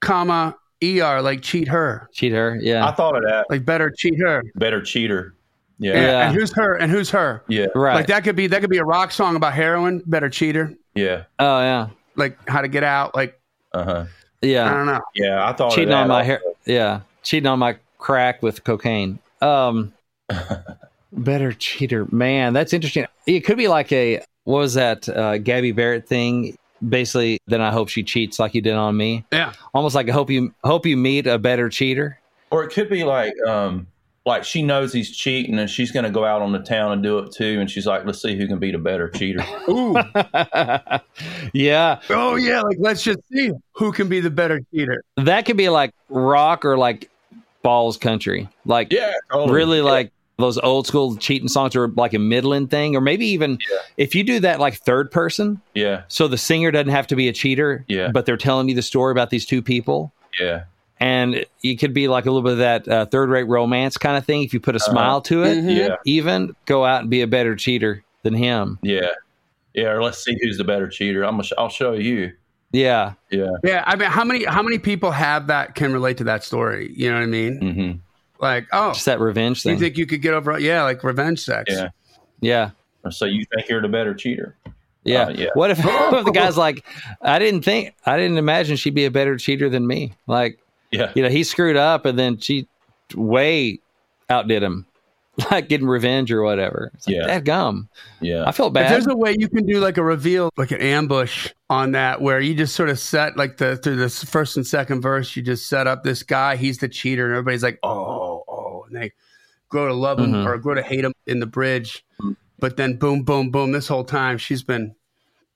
comma 0.00 0.56
er, 0.84 1.22
like 1.22 1.42
cheat 1.42 1.68
her, 1.68 2.08
cheat 2.12 2.32
her. 2.32 2.58
Yeah. 2.60 2.86
I 2.86 2.92
thought 2.92 3.16
of 3.16 3.22
that. 3.22 3.46
like 3.50 3.64
better 3.64 3.90
cheat 3.96 4.18
her. 4.20 4.42
Better 4.54 4.80
cheater. 4.80 5.34
Yeah. 5.78 5.94
Yeah, 5.94 6.00
Yeah. 6.00 6.28
And 6.28 6.36
who's 6.36 6.52
her? 6.54 6.74
And 6.74 6.90
who's 6.90 7.10
her? 7.10 7.42
yeah, 7.48 7.66
right. 7.74 7.94
Like 7.94 8.06
that 8.08 8.24
could 8.24 8.36
be 8.36 8.46
that 8.46 8.60
could 8.60 8.70
be 8.70 8.78
a 8.78 8.84
rock 8.84 9.12
song 9.12 9.36
about 9.36 9.52
heroin. 9.52 10.02
Better 10.06 10.28
cheater. 10.30 10.74
yeah. 10.94 11.24
oh 11.38 11.60
yeah. 11.60 11.88
Like 12.16 12.38
how 12.48 12.62
to 12.62 12.68
get 12.68 12.84
out. 12.84 13.14
Like 13.14 13.40
Uh 13.72 13.84
huh. 13.84 14.04
Yeah. 14.42 14.70
I 14.70 14.74
don't 14.74 14.86
know. 14.86 15.00
Yeah, 15.14 15.48
I 15.48 15.52
thought 15.52 15.70
Cheating 15.72 15.88
of 15.88 15.90
that 15.90 16.02
on 16.02 16.08
my 16.08 16.22
hair. 16.22 16.40
Yeah. 16.64 17.00
Cheating 17.22 17.46
on 17.46 17.58
my 17.58 17.76
crack 17.98 18.42
with 18.42 18.64
cocaine. 18.64 19.18
Um. 19.40 19.92
better 21.12 21.52
cheater. 21.52 22.06
Man, 22.10 22.52
that's 22.52 22.72
interesting. 22.72 23.06
It 23.26 23.40
could 23.40 23.56
be 23.56 23.68
like 23.68 23.92
a 23.92 24.22
what 24.44 24.58
was 24.58 24.74
that 24.74 25.08
uh, 25.08 25.38
Gabby 25.38 25.72
Barrett 25.72 26.06
thing? 26.06 26.56
Basically, 26.86 27.38
then 27.46 27.60
I 27.60 27.70
hope 27.70 27.88
she 27.88 28.02
cheats 28.02 28.38
like 28.38 28.54
you 28.54 28.60
did 28.60 28.74
on 28.74 28.96
me. 28.96 29.24
Yeah. 29.32 29.52
Almost 29.74 29.94
like 29.94 30.08
I 30.08 30.12
hope 30.12 30.30
you 30.30 30.54
hope 30.64 30.86
you 30.86 30.96
meet 30.96 31.26
a 31.26 31.38
better 31.38 31.68
cheater. 31.68 32.18
Or 32.50 32.62
it 32.64 32.72
could 32.72 32.88
be 32.90 33.02
like, 33.04 33.32
um, 33.46 33.86
like 34.24 34.44
she 34.44 34.62
knows 34.62 34.92
he's 34.92 35.16
cheating 35.16 35.58
and 35.58 35.70
she's 35.70 35.90
going 35.92 36.04
to 36.04 36.10
go 36.10 36.24
out 36.24 36.42
on 36.42 36.52
the 36.52 36.58
town 36.58 36.92
and 36.92 37.02
do 37.02 37.18
it 37.20 37.32
too. 37.32 37.60
And 37.60 37.70
she's 37.70 37.86
like, 37.86 38.04
let's 38.04 38.20
see 38.20 38.36
who 38.36 38.46
can 38.48 38.58
be 38.58 38.72
the 38.72 38.78
better 38.78 39.08
cheater. 39.08 39.44
Ooh. 39.68 39.94
yeah, 41.52 42.00
oh 42.10 42.36
yeah. 42.36 42.60
Like 42.60 42.76
let's 42.80 43.02
just 43.02 43.20
see 43.32 43.50
who 43.72 43.92
can 43.92 44.08
be 44.08 44.20
the 44.20 44.30
better 44.30 44.60
cheater. 44.74 45.02
that 45.16 45.46
could 45.46 45.56
be 45.56 45.68
like 45.68 45.92
rock 46.08 46.64
or 46.64 46.76
like 46.76 47.10
balls 47.62 47.96
country. 47.96 48.48
Like 48.64 48.92
yeah, 48.92 49.12
totally. 49.32 49.54
really 49.54 49.78
Yeah. 49.78 49.84
like 49.84 50.12
those 50.38 50.58
old 50.58 50.86
school 50.86 51.16
cheating 51.16 51.48
songs 51.48 51.74
are 51.74 51.88
like 51.88 52.12
a 52.14 52.18
middling 52.18 52.68
thing 52.68 52.94
or 52.94 53.00
maybe 53.00 53.26
even 53.26 53.58
if 53.96 54.14
you 54.14 54.22
do 54.22 54.38
that 54.40 54.60
like 54.60 54.74
third 54.74 55.10
person 55.10 55.60
Yeah, 55.74 56.02
so 56.08 56.28
the 56.28 56.36
singer 56.36 56.70
doesn't 56.70 56.90
have 56.92 57.06
to 57.08 57.16
be 57.16 57.28
a 57.28 57.32
cheater 57.32 57.84
Yeah. 57.88 58.10
but 58.12 58.26
they're 58.26 58.36
telling 58.36 58.68
you 58.68 58.74
the 58.74 58.82
story 58.82 59.12
about 59.12 59.30
these 59.30 59.46
two 59.46 59.62
people 59.62 60.12
yeah, 60.38 60.64
and 61.00 61.46
it 61.62 61.76
could 61.76 61.94
be 61.94 62.06
like 62.08 62.26
a 62.26 62.30
little 62.30 62.42
bit 62.42 62.52
of 62.52 62.58
that 62.58 62.88
uh, 62.88 63.06
third 63.06 63.30
rate 63.30 63.44
romance 63.48 63.96
kind 63.96 64.16
of 64.18 64.26
thing 64.26 64.42
if 64.42 64.52
you 64.52 64.60
put 64.60 64.76
a 64.76 64.80
smile 64.80 65.20
to 65.22 65.42
it 65.44 65.56
Mhm. 65.56 65.74
yeah, 65.74 65.96
even 66.04 66.54
go 66.66 66.84
out 66.84 67.00
and 67.00 67.08
be 67.10 67.22
a 67.22 67.26
better 67.26 67.56
cheater 67.56 68.04
than 68.22 68.34
him 68.34 68.78
yeah, 68.82 69.08
yeah. 69.72 69.88
Or 69.90 70.02
let's 70.02 70.22
see 70.22 70.36
who's 70.42 70.58
the 70.58 70.64
better 70.64 70.88
cheater. 70.88 71.22
I'm. 71.22 71.32
Gonna 71.34 71.42
sh- 71.44 71.52
I'll 71.58 71.68
show 71.68 71.92
you. 71.92 72.32
yeah 72.72 73.12
Yeah. 73.30 73.50
Yeah. 73.62 73.84
I 73.86 73.94
mean, 73.96 74.10
how 74.10 74.24
many 74.24 74.44
how 74.44 74.62
many 74.62 74.78
people 74.78 75.10
have 75.12 75.46
that 75.48 75.74
can 75.74 75.92
relate 75.92 76.16
to 76.18 76.24
that 76.24 76.42
story? 76.44 76.92
You 76.96 77.08
know 77.10 77.16
what 77.16 77.22
I 77.22 77.26
mean? 77.26 77.60
hmm 77.60 77.92
Like, 78.40 78.66
oh, 78.72 78.92
just 78.92 79.06
that 79.06 79.20
revenge 79.20 79.64
you 79.64 79.78
think 79.78 79.96
you 79.96 80.06
could 80.06 80.22
get 80.22 80.34
over? 80.34 80.58
Yeah, 80.58 80.82
like 80.82 81.02
revenge 81.02 81.40
sex. 81.40 81.72
Yeah. 81.72 81.88
yeah 82.40 82.70
So 83.10 83.24
you 83.24 83.44
think 83.54 83.68
you're 83.68 83.82
the 83.82 83.88
better 83.88 84.14
cheater? 84.14 84.56
yeah. 85.04 85.22
Uh, 85.26 85.28
yeah. 85.30 85.48
What 85.54 85.70
if, 85.70 85.78
what 85.84 86.14
if 86.14 86.24
the 86.26 86.32
guy's 86.32 86.56
like, 86.66 86.84
I 87.22 87.38
didn't 87.38 87.62
think, 87.62 87.94
I 88.04 88.16
didn't 88.16 88.38
imagine 88.38 88.76
she'd 88.76 88.94
be 88.94 89.04
a 89.04 89.10
better 89.10 89.36
cheater 89.36 89.68
than 89.68 89.86
me. 89.86 90.12
Like, 90.26 90.58
Yeah. 90.90 91.12
you 91.14 91.22
know, 91.22 91.28
he 91.28 91.44
screwed 91.44 91.76
up 91.76 92.04
and 92.06 92.18
then 92.18 92.38
she 92.38 92.66
way 93.14 93.78
outdid 94.28 94.62
him, 94.64 94.84
like 95.52 95.68
getting 95.68 95.86
revenge 95.86 96.32
or 96.32 96.42
whatever. 96.42 96.90
It's 96.94 97.06
like, 97.06 97.16
Yeah. 97.16 97.26
that 97.28 97.44
gum. 97.44 97.88
Yeah. 98.20 98.44
I 98.48 98.50
felt 98.52 98.70
If 98.70 98.74
bad. 98.74 98.90
there's 98.92 99.06
a 99.06 99.14
way 99.16 99.36
you 99.38 99.48
can 99.48 99.64
do 99.64 99.78
like 99.78 99.96
a 99.96 100.02
reveal, 100.02 100.50
like 100.56 100.72
an 100.72 100.80
ambush 100.80 101.50
on 101.70 101.92
that, 101.92 102.20
where 102.20 102.40
you 102.40 102.54
just 102.56 102.74
sort 102.74 102.88
of 102.88 102.98
set 102.98 103.36
like 103.36 103.58
the 103.58 103.76
through 103.76 103.96
this 103.96 104.24
first 104.24 104.56
and 104.56 104.66
second 104.66 105.02
verse, 105.02 105.36
you 105.36 105.42
just 105.42 105.68
set 105.68 105.86
up 105.86 106.02
this 106.02 106.24
guy, 106.24 106.56
he's 106.56 106.78
the 106.78 106.88
cheater, 106.88 107.26
and 107.26 107.34
everybody's 107.36 107.62
like, 107.62 107.78
oh, 107.84 108.25
and 108.86 108.96
they 108.96 109.12
grow 109.68 109.88
to 109.88 109.94
love 109.94 110.18
him 110.18 110.32
Mhm. 110.32 110.46
or 110.46 110.56
grow 110.58 110.74
to 110.74 110.82
hate 110.82 111.04
him 111.04 111.12
in 111.26 111.40
the 111.40 111.46
bridge. 111.46 112.04
But 112.58 112.76
then 112.76 112.96
boom, 112.96 113.22
boom, 113.22 113.50
boom. 113.50 113.72
This 113.72 113.88
whole 113.88 114.04
time 114.04 114.38
she's 114.38 114.62
been 114.62 114.94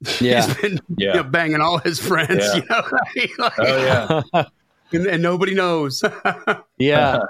Yeah. 0.20 0.46
he's 0.46 0.54
been 0.56 0.72
you 0.96 1.06
Yeah. 1.08 1.12
know, 1.14 1.22
banging 1.22 1.60
all 1.60 1.78
his 1.78 1.98
friends. 2.00 2.44
Yeah. 2.44 2.82
You 3.14 3.28
know, 3.38 3.44
like, 3.44 3.52
Oh 3.58 4.22
yeah. 4.34 4.42
and, 4.92 5.06
and 5.06 5.22
nobody 5.22 5.54
knows. 5.54 6.02
Yeah. 6.78 7.20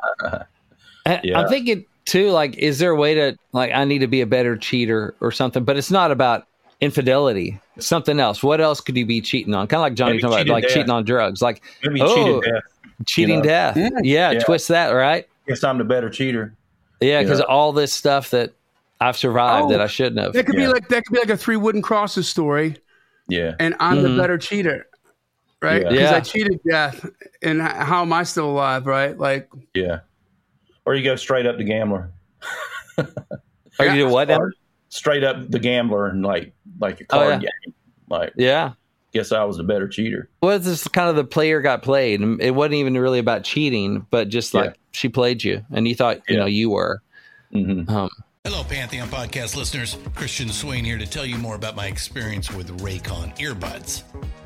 Yeah. 1.22 1.38
I'm 1.38 1.48
thinking 1.48 1.84
too, 2.06 2.30
like, 2.30 2.56
is 2.56 2.78
there 2.78 2.90
a 2.90 2.96
way 2.96 3.14
to 3.14 3.36
like 3.52 3.72
I 3.72 3.84
need 3.84 3.98
to 4.00 4.06
be 4.06 4.20
a 4.20 4.26
better 4.26 4.56
cheater 4.56 5.14
or 5.20 5.30
something? 5.32 5.64
But 5.64 5.76
it's 5.76 5.90
not 5.90 6.10
about 6.10 6.46
infidelity. 6.80 7.60
It's 7.76 7.86
something 7.86 8.18
else. 8.20 8.42
What 8.42 8.60
else 8.60 8.80
could 8.80 8.96
you 8.96 9.06
be 9.06 9.20
cheating 9.20 9.54
on? 9.54 9.66
Kind 9.66 9.78
of 9.78 9.82
like 9.82 9.94
Johnny 9.94 10.12
Maybe 10.14 10.22
talking 10.22 10.40
about 10.46 10.52
like 10.54 10.64
death. 10.64 10.72
cheating 10.72 10.90
on 10.90 11.04
drugs. 11.04 11.42
Like 11.42 11.62
Maybe 11.84 12.00
Oh. 12.02 12.14
cheated 12.40 12.42
death. 12.52 12.62
cheating 13.06 13.38
know? 13.38 13.44
death. 13.44 13.76
Yeah. 13.76 13.88
Yeah, 14.02 14.30
Yeah. 14.32 14.38
twist 14.40 14.68
that, 14.68 14.90
right? 14.90 15.26
Guess 15.50 15.64
I'm 15.64 15.78
the 15.78 15.84
better 15.84 16.08
cheater. 16.08 16.54
Yeah, 17.00 17.22
because 17.22 17.40
Yeah. 17.40 17.46
all 17.46 17.72
this 17.72 17.92
stuff 17.92 18.30
that 18.30 18.52
I've 19.00 19.16
survived 19.16 19.64
Oh, 19.66 19.70
that 19.70 19.80
I 19.80 19.88
shouldn't 19.88 20.20
have. 20.20 20.32
that 20.34 20.46
could 20.46 20.54
be 20.54 20.68
like 20.68 20.88
that 20.90 21.04
could 21.04 21.12
be 21.14 21.18
like 21.18 21.30
a 21.30 21.36
three 21.36 21.56
wooden 21.56 21.82
crosses 21.82 22.28
story, 22.28 22.76
Yeah. 23.28 23.54
and 23.58 23.74
I'm 23.80 23.96
Mhm. 23.98 24.02
the 24.02 24.16
better 24.16 24.38
cheater, 24.38 24.86
right? 25.60 25.82
Because 25.82 25.98
Yeah. 25.98 26.14
I 26.14 26.20
cheated 26.20 26.60
death, 26.68 27.04
and 27.42 27.60
how 27.60 28.02
am 28.02 28.12
I 28.12 28.22
still 28.22 28.48
alive? 28.48 28.86
Right? 28.86 29.18
Like 29.18 29.48
Yeah. 29.74 30.00
Or 30.86 30.94
you 30.94 31.02
go 31.02 31.16
straight 31.16 31.46
up 31.46 31.56
the 31.56 31.64
gambler. 31.64 32.10
Or 32.98 33.86
you 33.86 33.94
do 33.94 34.08
what? 34.08 34.30
straight 34.90 35.24
up 35.24 35.50
the 35.50 35.58
gambler 35.58 36.06
and 36.06 36.22
like 36.24 36.52
like 36.78 37.00
a 37.00 37.04
Oh, 37.10 37.18
card 37.18 37.42
yeah. 37.42 37.48
game. 37.64 37.74
Like 38.08 38.32
Yeah. 38.36 38.72
Guess 39.12 39.32
I 39.32 39.44
was 39.44 39.56
the 39.56 39.64
better 39.64 39.88
cheater. 39.88 40.28
Well, 40.42 40.56
it's 40.56 40.66
just 40.66 40.92
kind 40.92 41.08
of 41.10 41.16
the 41.16 41.24
player 41.24 41.60
got 41.60 41.82
played. 41.82 42.20
It 42.40 42.52
wasn't 42.52 42.74
even 42.74 42.96
really 42.96 43.18
about 43.18 43.44
cheating, 43.44 44.06
but 44.10 44.28
just 44.28 44.54
like 44.54 44.70
Yeah. 44.70 44.72
she 44.92 45.08
played 45.08 45.42
you, 45.44 45.64
and 45.72 45.86
you 45.88 45.94
thought 45.94 46.18
you 46.28 46.34
Yeah. 46.36 46.40
know 46.40 46.46
you 46.46 46.70
were. 46.70 47.02
hmm 47.52 47.82
Um, 47.88 48.10
Hello, 48.44 48.64
Pantheon 48.64 49.06
podcast 49.08 49.54
listeners. 49.54 49.98
Christian 50.14 50.48
Swain 50.48 50.82
here 50.82 50.96
to 50.96 51.04
tell 51.06 51.26
you 51.26 51.36
more 51.36 51.56
about 51.56 51.76
my 51.76 51.86
experience 51.88 52.50
with 52.50 52.80
Raycon 52.80 53.36
earbuds. 53.38 54.02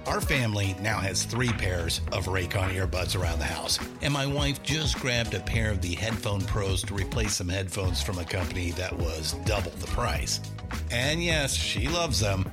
Our 0.06 0.20
family 0.20 0.74
now 0.82 0.98
has 0.98 1.22
three 1.22 1.48
pairs 1.50 2.00
of 2.10 2.26
Raycon 2.26 2.74
earbuds 2.74 3.18
around 3.18 3.38
the 3.38 3.44
house, 3.44 3.78
and 4.02 4.12
my 4.12 4.26
wife 4.26 4.62
just 4.64 4.98
grabbed 4.98 5.32
a 5.34 5.40
pair 5.40 5.70
of 5.70 5.80
the 5.80 5.94
Headphone 5.94 6.40
Pros 6.40 6.82
to 6.82 6.94
replace 6.94 7.34
some 7.36 7.48
headphones 7.48 8.02
from 8.02 8.18
a 8.18 8.24
company 8.24 8.72
that 8.72 8.92
was 8.98 9.36
double 9.46 9.70
the 9.78 9.86
price. 9.86 10.40
And 10.90 11.22
yes, 11.22 11.54
she 11.54 11.86
loves 11.86 12.18
them. 12.18 12.52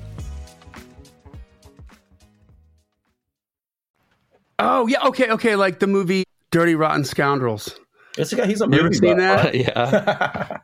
Oh 4.61 4.87
yeah, 4.87 5.05
okay, 5.07 5.29
okay, 5.31 5.55
like 5.55 5.79
the 5.79 5.87
movie 5.87 6.23
Dirty 6.51 6.75
Rotten 6.75 7.03
Scoundrels. 7.03 7.79
It's 8.17 8.33
a 8.33 8.35
guy. 8.35 8.45
He's 8.45 8.61
a 8.61 8.67
You 8.69 8.79
ever 8.79 8.93
seen 8.93 9.17
buff. 9.17 9.51
that? 9.51 9.55
yeah, 9.55 10.57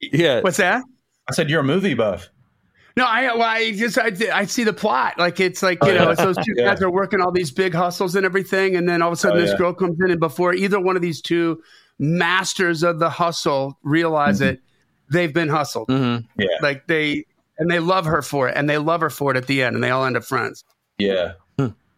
yeah. 0.00 0.40
What's 0.40 0.56
that? 0.58 0.82
I 1.28 1.32
said 1.32 1.48
you're 1.50 1.60
a 1.60 1.64
movie 1.64 1.94
buff. 1.94 2.28
No, 2.96 3.04
I 3.04 3.32
well, 3.34 3.42
I 3.42 3.70
just 3.72 3.96
I, 3.98 4.10
I 4.32 4.44
see 4.46 4.64
the 4.64 4.72
plot. 4.72 5.18
Like 5.18 5.38
it's 5.38 5.62
like 5.62 5.78
you 5.84 5.90
Oh, 5.92 5.94
know, 5.94 6.02
yeah. 6.04 6.10
it's 6.12 6.20
those 6.22 6.36
two 6.36 6.52
Yeah. 6.56 6.64
guys 6.74 6.82
are 6.82 6.90
working 6.90 7.20
all 7.20 7.30
these 7.30 7.52
big 7.52 7.72
hustles 7.72 8.16
and 8.16 8.26
everything, 8.26 8.74
and 8.76 8.88
then 8.88 9.00
all 9.02 9.08
of 9.08 9.12
a 9.12 9.16
sudden 9.16 9.38
Oh, 9.38 9.40
this 9.40 9.52
yeah. 9.52 9.58
girl 9.58 9.72
comes 9.74 9.96
in, 10.04 10.10
and 10.10 10.18
before 10.20 10.52
either 10.54 10.80
one 10.80 10.96
of 10.96 11.02
these 11.02 11.20
two 11.22 11.62
masters 11.98 12.82
of 12.82 12.98
the 12.98 13.10
hustle 13.10 13.78
realize 13.82 14.40
Mm-hmm. 14.40 14.54
it, 14.54 14.60
they've 15.12 15.32
been 15.32 15.48
hustled. 15.48 15.86
hmm 15.88 16.16
Yeah. 16.36 16.48
Like 16.62 16.86
they 16.88 17.24
and 17.58 17.70
they 17.70 17.78
love 17.78 18.06
her 18.06 18.22
for 18.22 18.48
it, 18.48 18.56
and 18.56 18.68
they 18.68 18.78
love 18.78 19.00
her 19.02 19.10
for 19.10 19.30
it 19.30 19.36
at 19.36 19.46
the 19.46 19.62
end, 19.62 19.76
and 19.76 19.84
they 19.84 19.90
all 19.90 20.04
end 20.04 20.16
up 20.16 20.24
friends. 20.24 20.64
Yeah. 20.98 21.32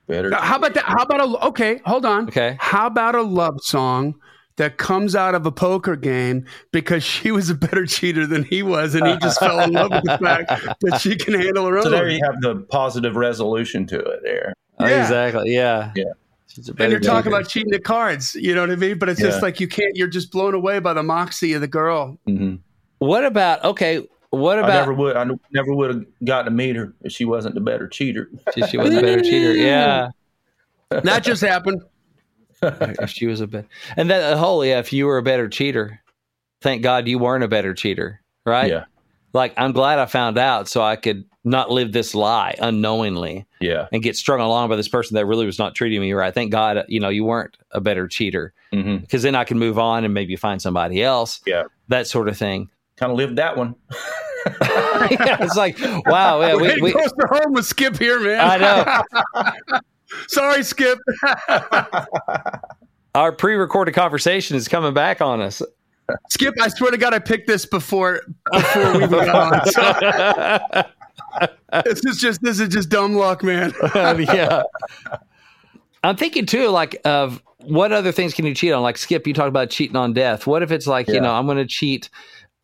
Better. 0.06 0.30
Now, 0.30 0.40
How 0.40 0.56
about 0.56 0.74
that? 0.74 0.84
How 0.84 1.02
about 1.02 1.20
a 1.20 1.46
okay? 1.48 1.80
Hold 1.86 2.04
on. 2.04 2.28
Okay. 2.28 2.56
How 2.60 2.86
about 2.86 3.14
a 3.14 3.22
love 3.22 3.60
song? 3.62 4.14
That 4.56 4.76
comes 4.76 5.16
out 5.16 5.34
of 5.34 5.46
a 5.46 5.50
poker 5.50 5.96
game 5.96 6.44
because 6.72 7.02
she 7.02 7.30
was 7.30 7.48
a 7.48 7.54
better 7.54 7.86
cheater 7.86 8.26
than 8.26 8.44
he 8.44 8.62
was, 8.62 8.94
and 8.94 9.06
he 9.06 9.16
just 9.16 9.40
fell 9.40 9.60
in 9.60 9.72
love 9.72 9.90
with 9.90 10.04
the 10.04 10.18
fact 10.18 10.50
that 10.82 11.00
she 11.00 11.16
can 11.16 11.32
handle 11.32 11.66
her 11.66 11.78
own. 11.78 11.84
So 11.84 11.90
there 11.90 12.10
you 12.10 12.20
have 12.22 12.38
the 12.42 12.56
positive 12.68 13.16
resolution 13.16 13.86
to 13.86 13.98
it. 13.98 14.20
There. 14.22 14.52
Yeah. 14.78 15.00
Exactly. 15.02 15.54
Yeah. 15.54 15.92
Yeah. 15.96 16.04
And 16.78 16.90
you're 16.90 17.00
talking 17.00 17.32
about 17.32 17.48
cheating 17.48 17.72
at 17.72 17.82
cards, 17.82 18.34
you 18.34 18.54
know 18.54 18.60
what 18.60 18.70
I 18.70 18.76
mean? 18.76 18.98
But 18.98 19.08
it's 19.08 19.20
Yeah. 19.20 19.28
just 19.28 19.42
like 19.42 19.58
you 19.58 19.68
can't. 19.68 19.96
You're 19.96 20.06
just 20.06 20.30
blown 20.30 20.52
away 20.52 20.80
by 20.80 20.92
the 20.92 21.02
moxie 21.02 21.54
of 21.54 21.62
the 21.62 21.66
girl. 21.68 22.18
hmm 22.26 22.56
What 22.98 23.24
about 23.24 23.64
okay? 23.64 24.06
What 24.32 24.58
about? 24.58 24.70
I 24.70 24.74
about 24.74 24.80
never 24.80 24.94
would. 24.94 25.16
I 25.16 25.26
never 25.52 25.74
would 25.74 25.94
have 25.94 26.04
gotten 26.24 26.46
to 26.46 26.50
meet 26.50 26.74
her 26.76 26.92
if 27.02 27.12
she 27.12 27.24
wasn't 27.24 27.54
the 27.54 27.60
better 27.60 27.86
cheater. 27.86 28.28
she, 28.54 28.66
she 28.66 28.76
was 28.78 28.94
a 28.94 29.00
better 29.00 29.20
cheater? 29.22 29.52
Yeah. 29.56 30.08
That 30.90 31.22
just 31.22 31.42
happened. 31.42 31.82
if 32.62 33.10
she 33.10 33.26
was 33.26 33.40
a 33.40 33.46
bit 33.46 33.66
and 33.96 34.08
that 34.08 34.34
uh, 34.34 34.36
holy, 34.36 34.70
if 34.70 34.92
you 34.92 35.06
were 35.06 35.18
a 35.18 35.22
better 35.22 35.48
cheater 35.48 36.00
thank 36.60 36.80
god 36.80 37.08
you 37.08 37.18
weren't 37.18 37.42
a 37.42 37.48
better 37.48 37.74
cheater 37.74 38.20
right 38.46 38.70
Yeah. 38.70 38.84
like 39.32 39.52
i'm 39.56 39.72
glad 39.72 39.98
i 39.98 40.06
found 40.06 40.38
out 40.38 40.68
so 40.68 40.80
i 40.80 40.94
could 40.94 41.24
not 41.42 41.72
live 41.72 41.90
this 41.90 42.14
lie 42.14 42.54
unknowingly 42.60 43.46
Yeah. 43.60 43.88
and 43.92 44.00
get 44.00 44.14
strung 44.14 44.38
along 44.38 44.68
by 44.68 44.76
this 44.76 44.86
person 44.86 45.16
that 45.16 45.26
really 45.26 45.44
was 45.44 45.58
not 45.58 45.74
treating 45.74 46.00
me 46.00 46.12
right 46.12 46.32
thank 46.32 46.52
god 46.52 46.84
you 46.86 47.00
know 47.00 47.08
you 47.08 47.24
weren't 47.24 47.56
a 47.72 47.80
better 47.80 48.06
cheater 48.06 48.52
mm-hmm. 48.72 48.98
because 48.98 49.22
then 49.24 49.34
i 49.34 49.42
can 49.42 49.58
move 49.58 49.76
on 49.76 50.04
and 50.04 50.14
maybe 50.14 50.36
find 50.36 50.62
somebody 50.62 51.02
else 51.02 51.40
Yeah. 51.44 51.64
that 51.88 52.06
sort 52.06 52.28
of 52.28 52.38
thing 52.38 52.68
Kind 53.02 53.10
of 53.10 53.18
lived 53.18 53.34
that 53.38 53.56
one. 53.56 53.74
yeah, 54.46 55.38
it's 55.40 55.56
like 55.56 55.76
wow 56.06 56.40
yeah, 56.40 56.54
we, 56.54 56.76
to 56.76 56.80
we, 56.80 56.92
go 56.92 57.00
to 57.00 57.26
home 57.32 57.52
with 57.52 57.66
Skip 57.66 57.98
here, 57.98 58.20
man. 58.20 58.38
i 58.40 58.56
know 58.56 59.80
Sorry, 60.28 60.62
Skip. 60.62 61.00
our 63.16 63.32
pre-recorded 63.32 63.92
conversation 63.92 64.56
is 64.56 64.68
coming 64.68 64.94
back 64.94 65.20
on 65.20 65.40
us 65.40 65.60
Skip, 66.30 66.54
I 66.60 66.68
swear 66.68 66.92
to 66.92 66.96
God, 66.96 67.12
I 67.12 67.18
picked 67.18 67.48
this 67.48 67.66
before 67.66 68.20
before 68.52 68.92
we 68.92 69.08
went 69.08 69.30
on. 69.30 69.66
So 69.66 70.82
this 71.84 72.04
is 72.04 72.18
just 72.18 72.40
this 72.40 72.60
is 72.60 72.68
just 72.68 72.88
dumb 72.88 73.16
luck, 73.16 73.42
man. 73.42 73.72
yeah. 73.96 74.62
I'm 76.04 76.16
thinking 76.16 76.46
too, 76.46 76.68
like 76.68 77.00
of 77.04 77.42
what 77.64 77.92
other 77.92 78.12
things 78.12 78.34
can 78.34 78.44
you 78.44 78.54
cheat 78.54 78.72
on? 78.72 78.82
Like 78.82 78.98
Skip, 78.98 79.26
you 79.26 79.34
talked 79.34 79.48
about 79.48 79.70
cheating 79.70 79.96
on 79.96 80.12
death. 80.12 80.46
What 80.46 80.62
if 80.62 80.70
it's 80.70 80.86
like, 80.86 81.08
you 81.08 81.20
know, 81.20 81.32
I'm 81.32 81.46
going 81.46 81.58
to 81.58 81.66
cheat, 81.66 82.10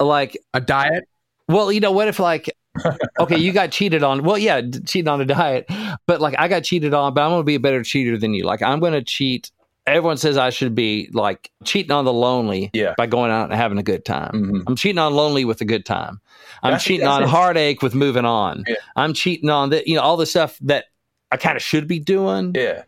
like, 0.00 0.36
A 0.54 0.60
diet. 0.60 1.08
well, 1.48 1.70
you 1.72 1.80
know, 1.80 1.92
what 1.92 2.08
if 2.08 2.18
like, 2.18 2.50
okay, 3.20 3.38
you 3.38 3.52
got 3.52 3.70
cheated 3.72 4.02
on. 4.02 4.22
Well, 4.22 4.38
yeah, 4.38 4.60
cheating 4.86 5.08
on 5.08 5.20
a 5.20 5.24
diet, 5.24 5.66
but 6.06 6.20
like 6.20 6.34
I 6.38 6.46
got 6.48 6.62
cheated 6.64 6.94
on, 6.94 7.14
but 7.14 7.22
I'm 7.22 7.30
going 7.30 7.40
to 7.40 7.44
be 7.44 7.56
a 7.56 7.60
better 7.60 7.82
cheater 7.82 8.16
than 8.16 8.34
you. 8.34 8.44
Like 8.44 8.62
I'm 8.62 8.78
going 8.80 8.92
to 8.92 9.02
cheat. 9.02 9.50
Everyone 9.86 10.16
says 10.18 10.36
I 10.36 10.50
should 10.50 10.74
be 10.74 11.08
like 11.14 11.50
cheating 11.64 11.90
on 11.92 12.04
the 12.04 12.12
lonely 12.12 12.70
Yeah. 12.74 12.94
by 12.98 13.06
going 13.06 13.30
out 13.30 13.44
and 13.44 13.54
having 13.54 13.78
a 13.78 13.82
good 13.82 14.04
time. 14.04 14.32
Mhm. 14.32 14.62
I'm 14.66 14.76
cheating 14.76 14.98
on 14.98 15.14
lonely 15.14 15.44
with 15.46 15.60
a 15.62 15.64
good 15.64 15.86
time. 15.86 16.20
I'm 16.62 16.72
That's- 16.72 16.84
cheating 16.84 17.06
that's 17.06 17.16
on 17.16 17.22
it. 17.22 17.28
heartache 17.30 17.82
with 17.82 17.94
moving 17.94 18.26
on. 18.26 18.64
Yeah. 18.68 18.74
I'm 18.96 19.14
cheating 19.14 19.48
on 19.48 19.70
the, 19.70 19.82
you 19.88 19.96
know, 19.96 20.02
all 20.02 20.16
the 20.18 20.26
stuff 20.26 20.58
that 20.60 20.84
I 21.32 21.36
kind 21.38 21.56
of 21.56 21.62
should 21.62 21.88
be 21.88 21.98
doing 21.98 22.52
Yeah. 22.54 22.82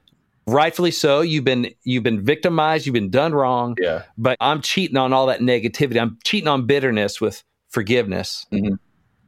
Rightfully 0.52 0.90
so. 0.90 1.20
You've 1.20 1.44
been 1.44 1.70
you've 1.84 2.02
been 2.02 2.24
victimized. 2.24 2.86
You've 2.86 2.94
been 2.94 3.10
done 3.10 3.32
wrong. 3.34 3.76
Yeah. 3.80 4.02
But 4.18 4.36
I'm 4.40 4.60
cheating 4.62 4.96
on 4.96 5.12
all 5.12 5.26
that 5.26 5.40
negativity. 5.40 6.00
I'm 6.00 6.18
cheating 6.24 6.48
on 6.48 6.66
bitterness 6.66 7.20
with 7.20 7.42
forgiveness. 7.68 8.46
Mm-hmm. 8.52 8.74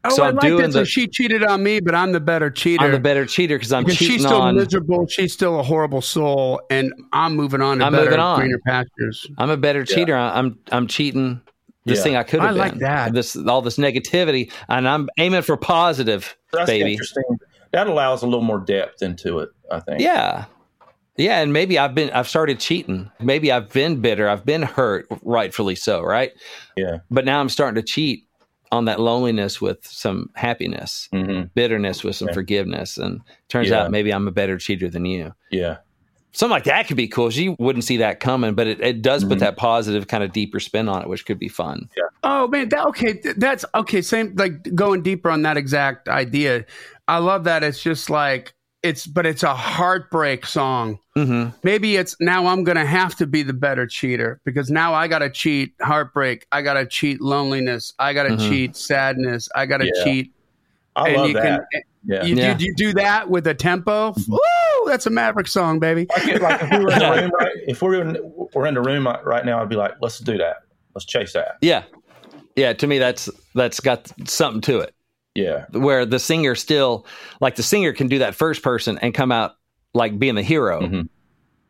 Oh, 0.05 0.11
So 0.11 0.25
I 0.25 0.29
I'm 0.29 0.35
like 0.35 0.43
doing 0.47 0.63
that. 0.63 0.73
So 0.73 0.79
the- 0.81 0.85
she 0.87 1.07
cheated 1.07 1.45
on 1.45 1.63
me, 1.63 1.79
but 1.81 1.95
I'm 1.95 2.11
the 2.13 2.19
better 2.21 2.51
cheater. 2.51 2.85
I'm 2.85 2.91
the 2.93 2.99
better 2.99 3.25
cheater 3.25 3.57
because 3.57 3.73
I'm 3.73 3.85
because 3.85 3.99
cheating 3.99 4.17
she's 4.17 4.25
still 4.27 4.43
on. 4.43 4.57
miserable. 4.57 5.07
She's 5.07 5.33
still 5.33 5.61
a 5.61 5.63
horrible 5.63 6.03
soul, 6.03 6.61
and 6.71 6.93
I'm 7.13 7.37
moving 7.37 7.61
on 7.61 7.79
to 7.79 7.85
I'm 7.87 7.93
better, 7.93 8.05
moving 8.07 8.19
on. 8.21 8.41
greener 8.41 8.59
pastures. 8.67 9.27
I'm 9.39 9.51
a 9.51 9.57
better 9.57 9.81
Yeah. 9.89 9.95
cheater. 9.95 10.17
I- 10.17 10.37
I'm 10.39 10.59
I'm 10.73 10.89
cheating 10.89 11.41
this 11.85 11.99
Yeah. 11.99 12.03
thing 12.03 12.17
I 12.17 12.23
could 12.25 12.41
have 12.41 12.49
I 12.51 12.53
been. 12.53 12.59
like 12.59 12.79
that. 12.81 13.15
This 13.15 13.37
all 13.37 13.63
this 13.63 13.77
negativity, 13.79 14.51
and 14.69 14.89
I'm 14.89 15.09
aiming 15.19 15.43
for 15.43 15.57
positive, 15.57 16.37
That's 16.53 16.67
baby. 16.69 16.93
interesting. 16.93 17.23
That 17.73 17.87
allows 17.87 18.23
a 18.23 18.27
little 18.27 18.43
more 18.45 18.59
depth 18.59 19.03
into 19.03 19.39
it, 19.39 19.51
I 19.71 19.79
think. 19.81 20.01
Yeah. 20.01 20.47
Yeah, 21.17 21.41
and 21.41 21.53
maybe 21.53 21.79
I've 21.79 21.95
been 21.95 22.11
I've 22.11 22.29
started 22.29 22.59
cheating. 22.59 23.11
Maybe 23.21 23.53
I've 23.53 23.69
been 23.71 24.01
bitter. 24.01 24.29
I've 24.29 24.45
been 24.47 24.63
hurt, 24.63 25.07
rightfully 25.23 25.75
so, 25.75 26.01
right? 26.03 26.33
Yeah. 26.77 26.99
But 27.11 27.25
now 27.25 27.41
I'm 27.41 27.49
starting 27.51 27.75
to 27.81 27.87
cheat 27.87 28.27
on 28.71 28.87
that 28.87 28.99
loneliness 28.99 29.61
with 29.61 29.87
some 29.87 30.31
happiness, 30.35 31.09
hmm 31.13 31.43
bitterness 31.55 32.03
with 32.03 32.17
some 32.17 32.29
Yeah. 32.29 32.35
forgiveness, 32.35 32.97
and 32.97 33.21
turns 33.49 33.69
Yeah. 33.69 33.83
out 33.83 33.91
maybe 33.91 34.11
I'm 34.13 34.27
a 34.27 34.31
better 34.33 34.57
cheater 34.57 34.89
than 34.89 35.05
you. 35.05 35.35
Yeah. 35.51 35.79
Something 36.35 36.53
like 36.55 36.65
that 36.65 36.89
could 36.89 36.97
be 36.97 37.09
cool. 37.09 37.31
You 37.31 37.57
wouldn't 37.59 37.85
see 37.85 37.99
that 37.99 38.19
coming, 38.21 38.55
but 38.55 38.67
it, 38.67 38.81
it 38.81 39.03
does 39.03 39.23
put 39.23 39.37
Mhm. 39.37 39.41
that 39.41 39.59
positive 39.59 40.09
kind 40.09 40.25
of 40.25 40.33
deeper 40.33 40.61
spin 40.61 40.89
on 40.89 41.03
it, 41.03 41.09
which 41.09 41.27
could 41.27 41.39
be 41.39 41.49
fun. 41.49 41.91
Yeah. 41.95 42.05
Oh 42.23 42.49
man, 42.49 42.71
that 42.71 42.87
okay. 42.87 43.21
That's 43.37 43.67
okay. 43.75 44.01
Same 44.01 44.33
like 44.37 44.75
going 44.75 45.03
deeper 45.03 45.29
on 45.29 45.43
that 45.43 45.59
exact 45.59 46.09
idea. 46.09 46.65
I 47.07 47.19
love 47.19 47.45
that. 47.45 47.63
It's 47.63 47.83
just 47.83 48.09
like 48.09 48.55
it's, 48.83 49.07
but 49.07 49.27
it's 49.27 49.43
a 49.43 49.55
heartbreak 49.55 50.45
song. 50.47 50.99
hmm 51.15 51.49
Maybe 51.63 51.97
it's 51.97 52.17
now 52.21 52.47
I'm 52.47 52.65
gonna 52.65 52.85
have 52.87 53.15
to 53.17 53.27
be 53.27 53.43
the 53.43 53.53
better 53.53 53.87
cheater 53.87 54.41
because 54.45 54.71
now 54.71 54.93
I 54.95 55.09
gotta 55.09 55.31
cheat 55.31 55.75
heartbreak. 55.81 56.47
I 56.53 56.63
gotta 56.63 56.87
cheat 56.87 57.21
loneliness. 57.21 57.93
I 57.99 58.13
gotta 58.13 58.31
Mhm. 58.31 58.49
cheat 58.49 58.77
sadness. 58.77 59.49
I 59.55 59.67
gotta 59.67 59.87
Yeah. 59.95 60.05
cheat. 60.05 60.33
I 60.97 61.09
and 61.09 61.17
love 61.17 61.29
you 61.29 61.35
that. 61.35 61.65
can 61.73 61.83
yeah. 62.05 62.25
you, 62.25 62.35
Yeah. 62.35 62.59
you, 62.59 62.67
you 62.67 62.75
do 62.77 62.93
that 62.95 63.31
with 63.31 63.47
a 63.47 63.55
tempo. 63.55 64.15
Woo! 64.29 64.39
That's 64.87 65.07
a 65.07 65.11
Maverick 65.11 65.47
song, 65.47 65.79
baby. 65.79 66.07
like, 66.17 66.27
if- 66.29 66.43
like 66.43 66.63
if 66.63 66.71
we 66.71 66.85
were 66.85 66.93
in 66.93 66.99
the 66.99 67.11
room, 67.23 67.31
right, 67.39 67.53
if 67.69 67.83
we're 67.83 67.95
in, 68.03 68.33
we're 68.53 68.67
in 68.67 68.75
the 68.75 68.81
room 68.83 69.07
right 69.25 69.45
now, 69.47 69.63
I'd 69.63 69.69
be 69.69 69.77
like, 69.77 69.93
let's 70.01 70.19
do 70.19 70.37
that. 70.39 70.57
Let's 70.95 71.05
chase 71.07 71.33
that. 71.35 71.57
Yeah, 71.63 71.85
yeah. 72.57 72.73
To 72.75 72.87
me, 72.87 72.99
that's 72.99 73.31
that's 73.55 73.79
got 73.81 74.11
something 74.27 74.61
to 74.63 74.81
it. 74.81 74.93
Yeah. 75.35 75.65
where 75.73 76.05
the 76.05 76.19
singer 76.19 76.55
still 76.55 77.07
like 77.41 77.57
the 77.57 77.63
singer 77.63 77.93
can 77.93 78.07
do 78.09 78.19
that 78.19 78.35
first 78.35 78.63
person 78.63 78.99
and 78.99 79.15
come 79.15 79.33
out 79.33 79.57
like 79.95 80.19
being 80.19 80.35
the 80.35 80.43
hero 80.43 80.81
Mhm. 80.83 81.09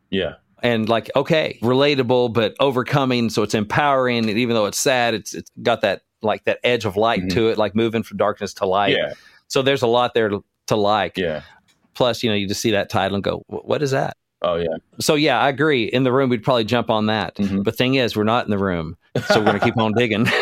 Yeah. 0.09 0.33
and 0.61 0.89
like 0.89 1.09
okay 1.15 1.59
relatable 1.61 2.33
but 2.33 2.55
overcoming 2.59 3.29
so 3.29 3.41
it's 3.41 3.53
empowering 3.53 4.29
and 4.29 4.37
even 4.37 4.53
though 4.55 4.65
it's 4.65 4.79
sad 4.79 5.13
it's 5.13 5.33
it's 5.33 5.49
got 5.61 5.81
that 5.81 6.01
like 6.21 6.43
that 6.45 6.59
edge 6.63 6.83
of 6.85 6.97
light 6.97 7.21
Mhm. 7.23 7.33
to 7.33 7.49
it 7.49 7.57
like 7.57 7.73
moving 7.73 8.03
from 8.03 8.17
darkness 8.17 8.53
to 8.55 8.65
light 8.65 8.97
Yeah. 8.97 9.13
so 9.47 9.61
there's 9.61 9.81
a 9.81 9.87
lot 9.87 10.13
there 10.13 10.27
to, 10.29 10.43
to 10.67 10.75
like 10.75 11.17
Yeah. 11.17 11.41
plus 11.93 12.21
you 12.21 12.29
know 12.29 12.35
you 12.35 12.47
just 12.49 12.61
see 12.61 12.71
that 12.71 12.89
title 12.89 13.15
and 13.15 13.23
go 13.23 13.43
what 13.47 13.81
is 13.81 13.91
that 13.91 14.17
Oh, 14.45 14.55
yeah. 14.57 14.75
so 14.99 15.15
yeah 15.15 15.39
i 15.39 15.47
agree 15.47 15.85
in 15.85 16.03
the 16.03 16.11
room 16.11 16.29
we'd 16.29 16.43
probably 16.43 16.65
jump 16.65 16.89
on 16.89 17.05
that 17.05 17.35
Mhm. 17.35 17.63
but 17.63 17.77
thing 17.77 17.95
is 17.95 18.13
we're 18.15 18.25
not 18.25 18.43
in 18.45 18.51
the 18.51 18.57
room 18.57 18.97
so 19.27 19.39
we're 19.39 19.45
gonna 19.45 19.59
keep 19.61 19.77
on 19.77 19.93
digging 19.93 20.25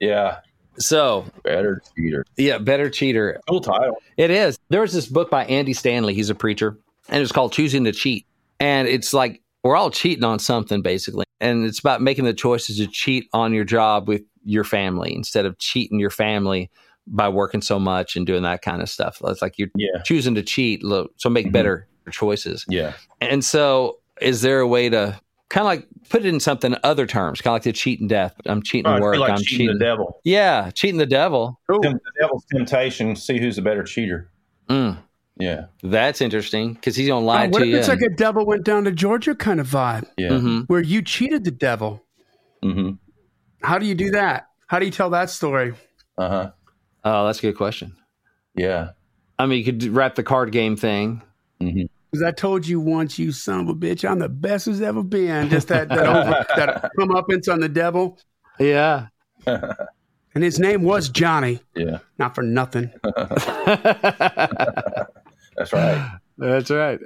yeah. 0.00 0.38
so 0.78 1.24
Better 1.44 1.82
cheater. 1.96 2.24
yeah 2.36 2.58
better 2.58 2.90
cheater 2.90 3.40
Cool 3.48 3.60
title. 3.60 3.96
It 4.16 4.30
is. 4.30 4.58
There 4.70 4.80
was 4.80 4.92
this 4.92 5.06
book 5.06 5.30
by 5.30 5.44
Andy 5.46 5.72
Stanley. 5.72 6.14
He's 6.14 6.30
a 6.30 6.34
preacher, 6.34 6.76
and 7.08 7.22
it's 7.22 7.32
called 7.32 7.52
Choosing 7.52 7.84
to 7.84 7.92
Cheat. 7.92 8.26
And 8.60 8.88
it's 8.88 9.12
like 9.12 9.40
we're 9.62 9.76
all 9.76 9.90
cheating 9.90 10.24
on 10.24 10.38
something, 10.38 10.82
basically. 10.82 11.24
And 11.40 11.64
it's 11.64 11.78
about 11.78 12.00
making 12.02 12.24
the 12.24 12.34
choices 12.34 12.78
to 12.78 12.86
cheat 12.86 13.28
on 13.32 13.52
your 13.52 13.64
job 13.64 14.08
with 14.08 14.22
your 14.44 14.64
family 14.64 15.14
instead 15.14 15.46
of 15.46 15.58
cheating 15.58 15.98
your 16.00 16.10
family 16.10 16.70
by 17.06 17.28
working 17.28 17.60
so 17.62 17.78
much 17.78 18.16
and 18.16 18.26
doing 18.26 18.42
that 18.42 18.62
kind 18.62 18.80
of 18.82 18.88
stuff. 18.88 19.20
It's 19.24 19.42
like 19.42 19.58
you're 19.58 19.68
Yeah. 19.76 20.02
choosing 20.04 20.34
to 20.36 20.42
cheat, 20.42 20.82
so 20.82 21.28
make 21.30 21.46
Mhm. 21.48 21.52
better 21.52 21.88
choices. 22.10 22.64
Yeah. 22.68 22.92
And 23.20 23.44
so, 23.44 23.98
is 24.20 24.42
there 24.42 24.60
a 24.60 24.66
way 24.68 24.88
to 24.88 25.18
kind 25.48 25.62
of 25.62 25.66
like 25.66 25.86
put 26.10 26.24
it 26.24 26.28
in 26.28 26.40
something 26.40 26.76
other 26.84 27.06
terms, 27.06 27.40
kind 27.40 27.52
of 27.52 27.56
like 27.56 27.62
the 27.64 27.72
cheating 27.72 28.06
death? 28.08 28.34
I'm 28.46 28.62
cheating 28.62 28.86
Oh, 28.90 28.94
I 28.96 29.00
work. 29.00 29.18
like 29.18 29.30
I'm 29.32 29.38
cheating, 29.38 29.66
cheating. 29.66 29.78
the 29.78 29.84
devil. 29.84 30.20
yeah, 30.24 30.70
cheating 30.70 30.98
the 30.98 31.06
devil. 31.06 31.60
Tem- 31.82 31.92
The 31.94 32.00
devil's 32.20 32.44
temptation. 32.54 33.16
See 33.16 33.38
who's 33.38 33.58
a 33.58 33.62
better 33.62 33.82
cheater. 33.82 34.30
Mm, 34.68 34.96
Yeah. 35.38 35.66
that's 35.82 36.20
interesting 36.20 36.74
because 36.74 36.94
he's 36.96 37.08
gonna 37.08 37.24
lie 37.26 37.46
Oh, 37.46 37.50
what 37.50 37.58
to 37.58 37.64
if 37.64 37.70
you. 37.70 37.76
it's 37.78 37.88
like 37.88 38.00
a 38.02 38.08
devil 38.10 38.46
went 38.46 38.64
down 38.64 38.84
to 38.84 38.92
Georgia 38.92 39.34
kind 39.34 39.58
of 39.60 39.66
vibe 39.66 40.06
Yeah. 40.16 40.30
Mhm. 40.30 40.66
where 40.68 40.80
you 40.82 41.02
cheated 41.02 41.44
the 41.44 41.50
devil? 41.50 42.04
Mm-hmm. 42.64 42.90
How 43.62 43.78
do 43.78 43.86
you 43.86 43.94
do 43.94 44.10
that? 44.12 44.46
How 44.68 44.78
do 44.78 44.86
you 44.86 44.92
tell 44.92 45.10
that 45.10 45.30
story? 45.30 45.74
Uh 46.16 46.28
huh. 46.28 46.50
Oh, 47.04 47.26
that's 47.26 47.38
a 47.38 47.42
good 47.42 47.56
question. 47.56 47.96
Yeah. 48.54 48.90
I 49.38 49.46
mean, 49.46 49.58
you 49.58 49.64
could 49.64 49.82
wrap 49.84 50.14
the 50.14 50.22
card 50.22 50.52
game 50.52 50.76
thing. 50.76 51.22
Mm-hmm. 51.60 51.84
Because 52.10 52.22
I 52.22 52.30
told 52.30 52.66
you 52.66 52.78
once, 52.78 53.18
you 53.18 53.32
son 53.32 53.60
of 53.60 53.68
a 53.70 53.74
bitch, 53.74 54.08
I'm 54.08 54.18
the 54.18 54.28
best 54.28 54.66
who's 54.66 54.82
ever 54.82 55.02
been. 55.02 55.48
Just 55.48 55.68
that 55.68 55.88
that, 55.88 55.98
over, 56.06 56.44
that 56.56 56.90
come 56.98 57.10
up 57.10 57.28
and 57.30 57.46
on 57.48 57.60
the 57.60 57.68
devil, 57.68 58.18
Yeah. 58.60 59.06
and 59.46 60.44
his 60.44 60.58
name 60.60 60.82
was 60.82 61.08
Johnny. 61.08 61.60
yeah. 61.74 61.98
Not 62.18 62.34
for 62.34 62.42
nothing. 62.42 62.92
That's 65.56 65.72
right. 65.72 66.18
That's 66.38 66.70
right. 66.70 67.00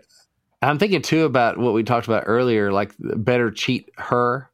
I'm 0.62 0.78
thinking 0.78 1.02
too 1.02 1.24
about 1.24 1.58
what 1.58 1.74
we 1.74 1.82
talked 1.84 2.06
about 2.08 2.24
earlier, 2.26 2.72
like 2.72 2.92
better 2.98 3.50
cheat 3.50 3.90
her. 3.98 4.50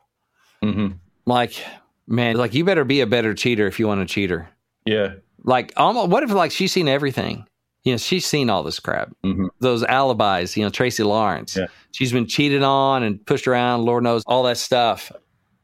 Mm-hmm. 0.62 0.96
Like, 1.26 1.62
man, 2.06 2.36
like 2.36 2.54
you 2.54 2.64
better 2.64 2.84
be 2.84 3.00
a 3.00 3.06
better 3.06 3.34
cheater 3.34 3.66
if 3.66 3.78
you 3.78 3.86
want 3.86 4.06
to 4.06 4.12
cheat 4.12 4.30
her. 4.30 4.48
Yeah. 4.84 5.14
Like, 5.44 5.72
almost, 5.76 6.08
what 6.10 6.22
if 6.22 6.30
like 6.30 6.52
she's 6.52 6.72
seen 6.72 6.88
everything? 6.88 7.46
You 7.84 7.94
know, 7.94 7.96
she's 7.98 8.24
seen 8.26 8.48
all 8.48 8.62
this 8.62 8.78
crap. 8.78 9.10
Mhm. 9.24 9.48
Those 9.60 9.82
alibis, 9.82 10.56
you 10.56 10.62
know, 10.62 10.70
Tracy 10.70 11.02
Lawrence. 11.02 11.56
Yeah. 11.56 11.66
She's 11.90 12.12
been 12.12 12.26
cheated 12.28 12.62
on 12.62 13.02
and 13.02 13.24
pushed 13.26 13.48
around, 13.48 13.84
Lord 13.84 14.04
knows, 14.04 14.22
all 14.26 14.44
that 14.44 14.56
stuff. 14.58 15.10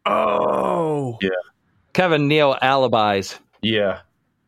Oh, 0.07 1.17
Yeah. 1.21 1.31
Kevin 1.93 2.29
Neal 2.29 2.57
alibis. 2.63 3.39
Yeah. 3.63 4.01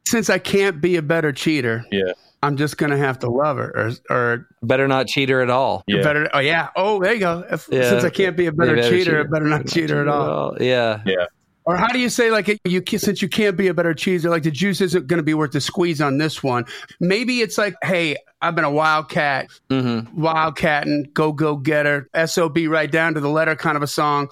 since 0.07 0.29
I 0.29 0.39
can't 0.39 0.81
be 0.81 0.97
a 0.97 1.03
better 1.03 1.31
cheater, 1.33 1.85
Yeah. 1.93 2.13
I'm 2.43 2.57
just 2.57 2.79
gonna 2.79 2.97
have 2.97 3.19
to 3.21 3.31
love 3.31 3.59
her, 3.59 3.71
or, 3.77 4.17
or 4.17 4.49
Better 4.63 4.89
not 4.89 5.07
cheat 5.07 5.29
her 5.29 5.41
at 5.41 5.51
all. 5.51 5.85
Yeah. 5.87 6.03
better. 6.03 6.29
Oh 6.33 6.41
yeah. 6.41 6.69
Oh, 6.75 7.01
there 7.01 7.13
you 7.15 7.21
go. 7.21 7.45
If, 7.51 7.69
Yeah. 7.71 7.89
Since 7.91 8.03
I 8.05 8.11
can't 8.11 8.37
be 8.37 8.47
a 8.47 8.53
better, 8.53 8.75
Be 8.75 8.81
a 8.81 8.89
cheater, 8.91 9.21
I 9.21 9.25
better 9.25 9.45
not 9.47 9.69
cheat 9.69 9.91
her 9.91 10.01
at 10.01 10.09
all. 10.09 10.57
Yeah. 10.61 11.01
Yeah. 11.07 11.27
Or 11.67 11.77
how 11.77 11.89
do 11.89 11.99
you 11.99 12.09
say 12.09 12.31
like 12.31 12.59
you 12.65 12.83
since 12.99 13.21
you 13.23 13.29
can't 13.29 13.57
be 13.57 13.69
a 13.69 13.75
better 13.75 13.95
cheeser, 13.95 14.31
like 14.31 14.43
the 14.43 14.51
juice 14.51 14.81
isn't 14.81 15.07
going 15.07 15.19
to 15.19 15.23
be 15.23 15.35
worth 15.35 15.53
the 15.53 15.61
squeeze 15.61 16.01
on 16.01 16.19
this 16.19 16.43
one? 16.43 16.65
Maybe 17.01 17.41
it's 17.43 17.59
like, 17.59 17.75
hey, 17.83 18.17
I've 18.41 18.55
been 18.55 18.65
a 18.65 18.71
wildcat, 18.71 19.49
Mm-hmm. 19.69 20.21
wildcatting, 20.23 21.13
go 21.13 21.33
go 21.33 21.57
getter, 21.57 22.09
sob 22.27 22.57
right 22.57 22.91
down 22.91 23.15
to 23.15 23.21
the 23.21 23.29
letter 23.29 23.55
kind 23.57 23.77
of 23.77 23.83
a 23.83 23.87
song, 23.89 24.29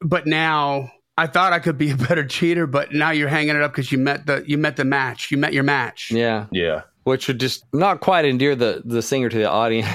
but 0.00 0.26
now. 0.26 0.90
I 1.18 1.26
thought 1.26 1.52
I 1.52 1.58
could 1.58 1.76
be 1.76 1.90
a 1.90 1.96
better 2.08 2.24
cheater, 2.24 2.66
but 2.66 2.92
now 2.94 3.10
you're 3.10 3.28
hanging 3.28 3.54
it 3.54 3.60
up 3.60 3.72
because 3.72 3.92
you 3.92 3.98
met 3.98 4.24
the 4.24 4.42
you 4.46 4.56
met 4.56 4.76
the 4.76 4.84
match. 4.86 5.30
You 5.30 5.36
met 5.36 5.52
your 5.52 5.62
match. 5.62 6.10
Yeah. 6.10 6.46
Yeah. 6.50 6.82
Which 7.04 7.28
would 7.28 7.38
just 7.38 7.64
not 7.74 8.00
quite 8.00 8.24
endear 8.24 8.56
the, 8.56 8.80
the 8.82 9.02
singer 9.02 9.28
to 9.28 9.36
the 9.36 9.48
audience. 9.48 9.90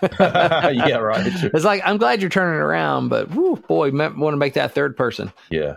yeah. 0.20 0.96
Right. 0.96 1.26
it's 1.26 1.64
like, 1.66 1.82
I'm 1.84 1.98
glad 1.98 2.22
you're 2.22 2.30
turning 2.30 2.58
around, 2.60 3.10
but 3.10 3.30
whew, 3.30 3.62
boy, 3.68 3.90
want 3.92 4.16
to 4.32 4.36
make 4.38 4.54
that 4.54 4.72
third 4.74 4.96
person. 4.96 5.30
Yeah. 5.50 5.74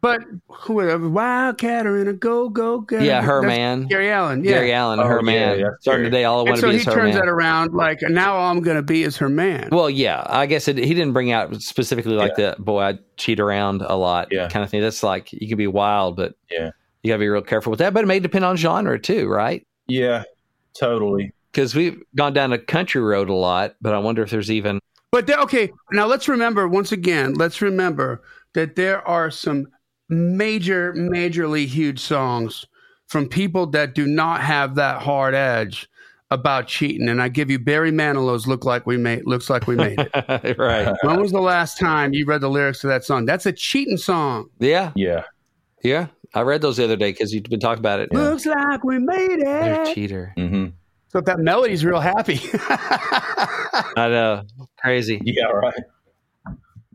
But 0.00 0.20
whoever, 0.48 1.06
or 1.06 1.98
in 1.98 2.08
a 2.08 2.12
go 2.12 2.48
go 2.48 2.80
getter. 2.80 3.04
Yeah, 3.04 3.20
her 3.22 3.40
That's 3.42 3.56
man. 3.56 3.86
Gary 3.86 4.10
Allan. 4.10 4.44
Yeah. 4.44 4.52
Gary 4.52 4.72
Allan, 4.72 5.00
Oh, 5.00 5.04
her 5.06 5.16
yeah, 5.16 5.22
man. 5.22 5.58
yeah, 5.58 5.66
Starting 5.80 6.02
Gary. 6.02 6.10
today, 6.10 6.24
all 6.24 6.40
I 6.40 6.42
want 6.50 6.56
to 6.56 6.60
so 6.60 6.66
be 6.68 6.74
he 6.74 6.78
is 6.78 6.84
her 6.84 6.90
man. 6.90 6.96
So 7.00 7.06
he 7.06 7.12
turns 7.12 7.20
that 7.20 7.28
around 7.28 7.74
like 7.74 7.98
now 8.02 8.34
all 8.36 8.50
I'm 8.50 8.60
going 8.60 8.76
to 8.76 8.82
be 8.82 9.02
is 9.02 9.16
her 9.16 9.28
man. 9.28 9.68
Well, 9.72 9.90
yeah, 9.90 10.22
I 10.26 10.46
guess 10.46 10.68
it, 10.68 10.78
he 10.78 10.94
didn't 10.94 11.12
bring 11.14 11.32
out 11.32 11.60
specifically 11.62 12.14
like 12.14 12.36
the 12.36 12.54
boy 12.60 12.80
I 12.82 12.98
cheat 13.16 13.40
around 13.40 13.82
a 13.82 13.96
lot 13.96 14.28
Yeah. 14.30 14.48
kind 14.48 14.64
of 14.64 14.70
thing. 14.70 14.80
That's 14.82 15.02
like 15.02 15.32
you 15.32 15.48
can 15.48 15.58
be 15.58 15.66
wild, 15.66 16.16
but 16.16 16.34
Yeah. 16.50 16.70
you 17.02 17.08
got 17.10 17.16
to 17.16 17.18
be 17.20 17.28
real 17.28 17.42
careful 17.42 17.70
with 17.70 17.80
that. 17.80 17.92
But 17.92 18.04
it 18.04 18.06
may 18.06 18.20
depend 18.20 18.44
on 18.44 18.56
genre 18.56 19.00
too, 19.00 19.26
right? 19.26 19.66
Yeah. 19.88 20.22
Totally. 20.78 21.32
Because 21.50 21.74
we've 21.74 22.00
gone 22.14 22.34
down 22.34 22.52
a 22.52 22.58
country 22.58 23.00
road 23.00 23.28
a 23.30 23.34
lot, 23.34 23.74
but 23.80 23.94
I 23.94 23.98
wonder 23.98 24.22
if 24.22 24.30
there's 24.30 24.50
even 24.50 24.78
But 25.10 25.26
there, 25.26 25.38
okay, 25.40 25.72
now 25.90 26.06
let's 26.06 26.28
remember 26.28 26.68
once 26.68 26.92
again. 26.92 27.34
Let's 27.34 27.60
remember 27.62 28.22
that 28.54 28.76
there 28.76 29.06
are 29.08 29.30
some 29.30 29.66
major, 30.08 30.92
majorly 30.94 31.66
huge 31.66 32.00
songs 32.00 32.64
from 33.06 33.28
people 33.28 33.66
that 33.68 33.94
do 33.94 34.06
not 34.06 34.40
have 34.42 34.74
that 34.76 35.00
hard 35.02 35.34
edge 35.34 35.88
about 36.30 36.66
cheating. 36.68 37.08
And 37.08 37.22
I 37.22 37.28
give 37.28 37.50
you 37.50 37.58
Barry 37.58 37.90
Manilow's 37.90 38.46
"Look 38.46 38.64
Like 38.64 38.86
We 38.86 38.96
Made." 38.98 39.26
Looks 39.26 39.48
like 39.48 39.66
we 39.66 39.76
made 39.76 39.98
it. 39.98 40.58
right. 40.58 40.94
when 41.02 41.20
was 41.20 41.32
the 41.32 41.40
last 41.40 41.78
time 41.78 42.12
you 42.12 42.26
read 42.26 42.42
the 42.42 42.50
lyrics 42.50 42.80
to 42.82 42.86
that 42.88 43.04
song? 43.04 43.24
That's 43.24 43.46
a 43.46 43.52
cheating 43.52 43.96
song. 43.96 44.50
Yeah, 44.58 44.92
Yeah. 44.94 45.24
yeah. 45.82 46.08
I 46.34 46.42
read 46.42 46.60
those 46.60 46.76
the 46.76 46.84
other 46.84 46.96
day 46.96 47.12
because 47.12 47.32
you've 47.32 47.44
been 47.44 47.58
talking 47.60 47.78
about 47.80 48.00
it. 48.00 48.12
Looks 48.12 48.44
like 48.44 48.84
we 48.84 48.98
made 48.98 49.38
You're 49.38 49.48
a 49.48 49.88
it. 49.88 49.94
cheater. 49.94 50.34
Mm-hmm. 50.36 50.66
So 51.08 51.22
that 51.22 51.38
melody's 51.38 51.86
real 51.86 52.00
happy. 52.00 52.38
I 52.52 54.08
know. 54.10 54.42
Crazy. 54.78 55.22
Yeah, 55.24 55.44
right. 55.46 55.74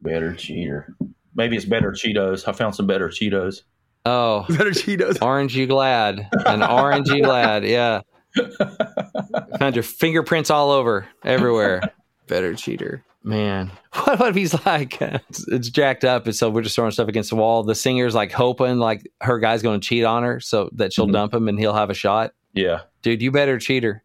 Better 0.04 0.36
cheater. 0.36 0.96
Maybe 1.36 1.56
it's 1.56 1.66
better 1.66 1.92
Cheetos. 1.92 2.48
I 2.48 2.52
found 2.52 2.76
some 2.76 2.88
better 2.88 3.10
Cheetos. 3.10 3.62
Oh, 4.06 4.46
Better 4.50 4.72
Cheetos. 4.72 5.22
Orange 5.22 5.56
you 5.56 5.66
glad. 5.66 6.28
An 6.46 6.62
orange 6.62 7.08
you 7.10 7.24
glad. 7.24 7.64
Yeah. 7.66 8.02
Found 9.60 9.76
your 9.76 9.84
fingerprints 9.84 10.50
all 10.50 10.72
over 10.72 11.08
everywhere. 11.24 11.82
Better 12.28 12.54
cheater. 12.56 13.04
Man. 13.24 13.72
What, 13.94 14.20
what 14.20 14.30
if 14.30 14.36
he's 14.36 14.66
like, 14.66 15.02
it's, 15.02 15.48
it's 15.48 15.70
jacked 15.70 16.04
up, 16.04 16.26
and 16.26 16.36
so 16.36 16.50
we're 16.50 16.62
just 16.64 16.76
throwing 16.76 16.92
stuff 16.92 17.08
against 17.08 17.30
the 17.30 17.36
wall. 17.38 17.64
The 17.64 17.76
singer's 17.76 18.16
like 18.16 18.32
hoping 18.32 18.78
like 18.80 19.10
her 19.22 19.40
guy's 19.40 19.62
going 19.62 19.80
to 19.80 19.88
cheat 19.88 20.04
on 20.04 20.24
her 20.24 20.40
so 20.40 20.70
that 20.74 20.92
she'll 20.94 21.08
Mhm. 21.08 21.14
dump 21.14 21.34
him 21.34 21.48
and 21.48 21.58
he'll 21.60 21.74
have 21.74 21.90
a 21.90 21.94
shot. 21.94 22.32
Yeah. 22.54 22.82
Dude, 23.02 23.22
you 23.22 23.32
better 23.32 23.58
cheater. 23.60 24.04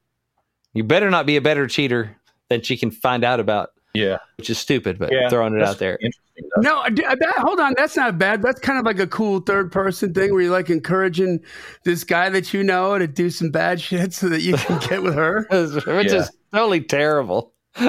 You 0.75 0.85
better 0.85 1.11
not 1.11 1.27
be 1.27 1.37
a 1.37 1.41
better 1.41 1.67
cheater 1.67 2.17
than 2.49 2.63
she 2.63 2.77
can 2.77 2.91
find 2.91 3.25
out 3.25 3.41
about, 3.41 3.71
Yeah. 3.95 4.19
which 4.37 4.51
is 4.51 4.59
stupid, 4.59 4.99
but 4.99 5.11
Yeah. 5.13 5.29
throwing 5.29 5.55
it 5.57 5.63
out 5.63 5.79
there. 5.79 5.99
No, 6.59 6.77
I- 6.77 6.83
I- 6.85 7.13
uh, 7.13 7.17
that, 7.17 7.35
hold 7.39 7.59
on. 7.59 7.75
That's 7.77 7.97
not 7.97 8.17
bad. 8.19 8.43
That's 8.43 8.61
kind 8.61 8.79
of 8.79 8.85
like 8.85 8.99
a 9.01 9.07
cool 9.07 9.41
third 9.41 9.73
person 9.73 10.15
thing 10.15 10.33
where 10.33 10.43
you're 10.43 10.53
like 10.53 10.71
encouraging 10.71 11.41
this 11.85 12.05
guy 12.05 12.29
that 12.31 12.55
you 12.55 12.63
know 12.63 12.97
to 12.99 13.07
do 13.09 13.29
some 13.31 13.51
bad 13.51 13.81
shit 13.81 14.13
so 14.13 14.29
that 14.29 14.43
you 14.43 14.55
can 14.57 14.79
get 14.89 15.03
with 15.03 15.15
her. 15.15 15.47
Which 15.51 15.87
Yeah. 16.13 16.21
is 16.21 16.31
totally 16.53 16.81
terrible. 16.83 17.53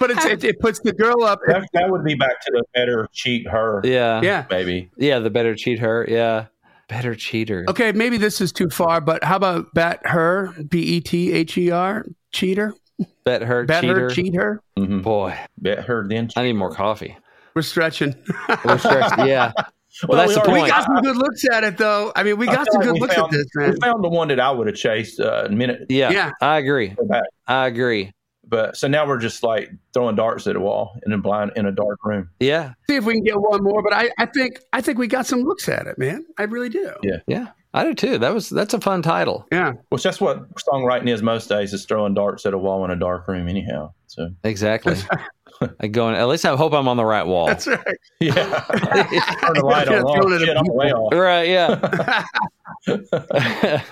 But 0.00 0.10
it's, 0.10 0.24
it, 0.24 0.42
it 0.42 0.58
puts 0.58 0.80
the 0.80 0.92
girl 0.92 1.22
up. 1.22 1.38
That, 1.46 1.68
that 1.72 1.88
would 1.88 2.02
be 2.04 2.14
back 2.16 2.40
to 2.40 2.50
the 2.52 2.64
better 2.74 3.08
cheat 3.12 3.48
her, 3.48 3.80
Yeah. 3.84 4.20
Yeah. 4.22 4.44
maybe. 4.50 4.90
Yeah, 4.98 5.20
the 5.20 5.30
better 5.30 5.54
cheat 5.54 5.78
her. 5.78 6.04
Yeah. 6.08 6.46
Better 6.88 7.14
cheater. 7.14 7.64
Okay, 7.68 7.92
maybe 7.92 8.16
this 8.16 8.40
is 8.40 8.50
too 8.52 8.68
far, 8.70 9.00
but 9.00 9.22
how 9.22 9.36
about 9.36 9.72
bet 9.72 10.00
her? 10.04 10.52
B 10.68 10.80
E 10.96 11.00
T 11.00 11.32
H 11.32 11.56
E 11.56 11.70
R? 11.70 12.04
Cheater? 12.32 12.74
Bet 13.24 13.42
her 13.42 13.64
Bet 13.64 13.82
cheater. 13.82 14.00
her, 14.00 14.10
cheat 14.10 14.34
her? 14.34 14.60
hmm 14.76 15.00
Boy, 15.00 15.36
Bet 15.58 15.84
her 15.84 16.06
then. 16.08 16.30
I 16.36 16.42
need 16.44 16.52
more 16.54 16.72
coffee. 16.74 17.16
We're 17.54 17.62
stretching. 17.62 18.14
We're 18.64 18.78
stressed. 18.78 19.18
Yeah. 19.18 19.52
Well, 20.08 20.18
that's 20.18 20.30
we 20.30 20.34
the 20.34 20.40
already- 20.40 20.54
we 20.54 20.58
point. 20.62 20.72
got 20.72 20.84
some 20.86 21.02
good 21.02 21.16
looks 21.16 21.44
at 21.52 21.62
it, 21.62 21.78
though. 21.78 22.10
I 22.16 22.24
mean, 22.24 22.36
we 22.36 22.46
got 22.46 22.66
some 22.68 22.80
like 22.80 22.84
good 22.88 22.94
we 22.94 22.98
looks 23.00 23.14
found- 23.14 23.32
at 23.32 23.38
this, 23.38 23.46
man. 23.54 23.70
We 23.70 23.76
found 23.80 24.02
the 24.02 24.08
one 24.08 24.26
that 24.26 24.40
I 24.40 24.50
would 24.50 24.66
have 24.66 24.74
chased 24.74 25.20
uh, 25.20 25.44
a 25.46 25.48
minute 25.50 25.86
Yeah, 25.88 26.10
Yeah. 26.10 26.32
I 26.40 26.58
agree. 26.58 26.96
I 27.46 27.66
agree. 27.68 28.10
But 28.44 28.76
so 28.76 28.88
now 28.88 29.06
we're 29.06 29.18
just 29.20 29.44
like 29.44 29.70
throwing 29.92 30.16
darts 30.16 30.48
at 30.48 30.56
a 30.56 30.60
wall 30.60 30.98
in 31.06 31.12
a 31.12 31.18
blind 31.18 31.52
in 31.54 31.66
a 31.66 31.70
dark 31.70 31.98
room. 32.04 32.28
Yeah. 32.40 32.72
See 32.90 32.96
if 32.96 33.04
we 33.04 33.14
can 33.14 33.22
get 33.22 33.40
one 33.40 33.62
more, 33.62 33.84
but 33.84 33.92
I, 33.92 34.10
I 34.18 34.26
think 34.26 34.58
I 34.72 34.80
think 34.80 34.98
we 34.98 35.06
got 35.06 35.26
some 35.26 35.42
looks 35.44 35.68
at 35.68 35.86
it, 35.86 35.96
man. 35.96 36.26
I 36.38 36.42
really 36.42 36.70
do. 36.70 36.90
Yeah. 37.04 37.18
Yeah. 37.28 37.46
I 37.74 37.84
do 37.84 37.92
too. 37.94 38.18
That 38.18 38.32
was 38.32 38.48
that's 38.48 38.72
a 38.72 38.80
fun 38.80 39.02
title. 39.02 39.46
Yeah. 39.52 39.72
Which 39.90 40.02
that's 40.04 40.20
what 40.20 40.48
songwriting 40.54 41.08
is 41.08 41.22
most 41.22 41.48
days 41.48 41.72
is 41.74 41.84
throwing 41.84 42.14
darts 42.14 42.46
at 42.46 42.54
a 42.54 42.58
wall 42.58 42.84
in 42.84 42.90
a 42.90 42.96
dark 42.96 43.26
room 43.28 43.48
anyhow. 43.48 43.92
So 44.06 44.30
Exactly. 44.44 44.96
I 45.80 45.86
going 45.86 46.14
at 46.16 46.26
least 46.28 46.44
I 46.44 46.54
hope 46.56 46.72
I'm 46.72 46.88
on 46.88 46.96
the 46.96 47.04
right 47.04 47.24
wall. 47.26 47.46
That's 47.46 47.66
right. 47.66 47.78
yeah. 48.20 48.32
Turn 49.42 49.54
the 49.54 49.62
light 49.64 49.88
on. 49.88 50.00
Throwing 50.02 50.32
Oh, 50.32 50.36
it 50.36 50.40
shit, 50.40 50.56
I'm 50.56 50.66
way 50.68 50.92
off. 50.92 51.12
right, 51.14 51.48
yeah. 51.48 52.24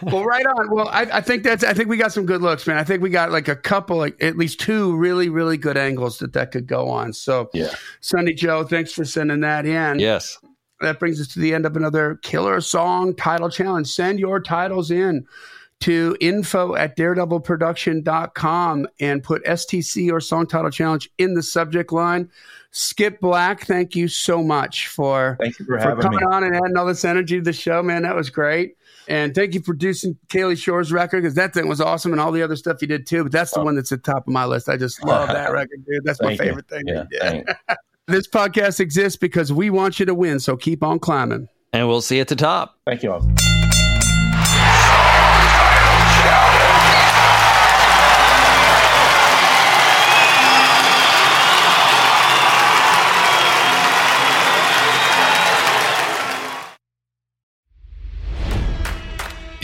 Well, 0.02 0.24
right 0.24 0.44
on. 0.46 0.70
Well, 0.74 0.88
I, 0.88 1.02
I 1.12 1.20
think 1.20 1.42
that's. 1.44 1.64
I 1.64 1.72
think 1.72 1.88
we 1.88 1.96
got 1.96 2.12
some 2.12 2.26
good 2.26 2.42
looks, 2.42 2.66
man. 2.66 2.76
I 2.78 2.84
think 2.84 3.02
we 3.02 3.10
got 3.10 3.30
like 3.30 3.48
a 3.48 3.56
couple, 3.56 3.96
like 3.96 4.22
at 4.22 4.36
least 4.36 4.60
two 4.60 4.94
really, 4.96 5.28
really 5.28 5.56
good 5.56 5.76
angles 5.76 6.18
that 6.18 6.32
that 6.34 6.50
could 6.52 6.66
go 6.66 6.88
on. 6.88 7.12
So, 7.12 7.48
Yeah. 7.54 7.68
Sunny 8.00 8.34
Joe, 8.34 8.64
thanks 8.64 8.92
for 8.92 9.04
sending 9.04 9.40
that 9.40 9.64
in. 9.66 9.98
yes. 9.98 10.38
That 10.82 10.98
brings 11.00 11.20
us 11.20 11.28
to 11.28 11.40
the 11.40 11.54
end 11.54 11.64
of 11.66 11.76
another 11.76 12.16
killer 12.22 12.60
song 12.60 13.14
title 13.16 13.48
challenge. 13.50 13.88
Send 13.88 14.18
your 14.20 14.40
titles 14.40 14.90
in 14.90 15.26
to 15.80 16.16
info 16.20 16.74
at 16.76 16.96
daredevilproduction.com 16.96 18.86
and 19.00 19.22
put 19.22 19.44
STC 19.44 20.10
or 20.12 20.20
song 20.20 20.46
title 20.46 20.70
challenge 20.70 21.10
in 21.18 21.34
the 21.34 21.42
subject 21.42 21.92
line. 21.92 22.30
Skip 22.70 23.20
Black, 23.20 23.66
thank 23.66 23.94
you 23.94 24.08
so 24.08 24.42
much 24.42 24.88
for 24.88 25.36
Thank 25.40 25.58
you 25.58 25.66
for, 25.66 25.78
for 25.78 25.80
having 25.80 25.98
me. 25.98 26.02
coming 26.04 26.24
on 26.24 26.42
and 26.44 26.56
adding 26.56 26.76
all 26.76 26.86
this 26.86 27.04
energy 27.04 27.36
to 27.38 27.42
the 27.44 27.52
show, 27.52 27.82
man. 27.82 28.02
That 28.02 28.14
was 28.16 28.30
great. 28.30 28.76
And 29.08 29.34
thank 29.34 29.52
you 29.54 29.60
for 29.60 29.66
producing 29.66 30.16
Kaylee 30.28 30.56
Shore's 30.56 30.92
record 30.92 31.22
because 31.22 31.34
that 31.34 31.52
thing 31.52 31.68
was 31.68 31.80
awesome 31.80 32.12
and 32.12 32.20
all 32.20 32.32
the 32.32 32.42
other 32.42 32.56
stuff 32.56 32.80
you 32.80 32.88
did 32.88 33.06
too. 33.06 33.24
But 33.24 33.32
that's 33.32 33.50
the 33.50 33.60
Oh. 33.60 33.64
one 33.64 33.74
that's 33.74 33.92
at 33.92 34.02
the 34.04 34.10
top 34.12 34.26
of 34.26 34.32
my 34.32 34.46
list. 34.46 34.68
I 34.68 34.76
just 34.76 35.04
love 35.04 35.28
that 35.28 35.52
record, 35.52 35.84
dude. 35.84 36.04
That's 36.04 36.22
my 36.22 36.28
Thank 36.36 36.40
you. 36.40 36.46
favorite 36.46 36.68
thing. 36.68 36.84
Yeah. 37.10 37.42
Yeah. 38.08 38.14
thanks. 38.14 38.28
This 38.28 38.28
podcast 38.28 38.80
exists 38.80 39.16
because 39.16 39.52
we 39.52 39.70
want 39.70 40.00
you 40.00 40.06
to 40.06 40.14
win. 40.14 40.40
So 40.40 40.56
keep 40.56 40.82
on 40.82 40.98
climbing. 40.98 41.48
And 41.72 41.88
we'll 41.88 42.02
see 42.02 42.16
you 42.16 42.20
at 42.20 42.28
the 42.28 42.36
top. 42.36 42.78
Thank 42.86 43.02
you 43.02 43.12
all. 43.12 43.20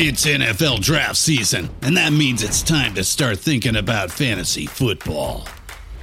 It's 0.00 0.24
NFL 0.24 0.80
draft 0.80 1.16
season, 1.16 1.70
and 1.82 1.96
that 1.96 2.12
means 2.12 2.44
it's 2.44 2.62
time 2.62 2.94
to 2.94 3.02
start 3.02 3.40
thinking 3.40 3.74
about 3.74 4.12
fantasy 4.12 4.66
football. 4.66 5.48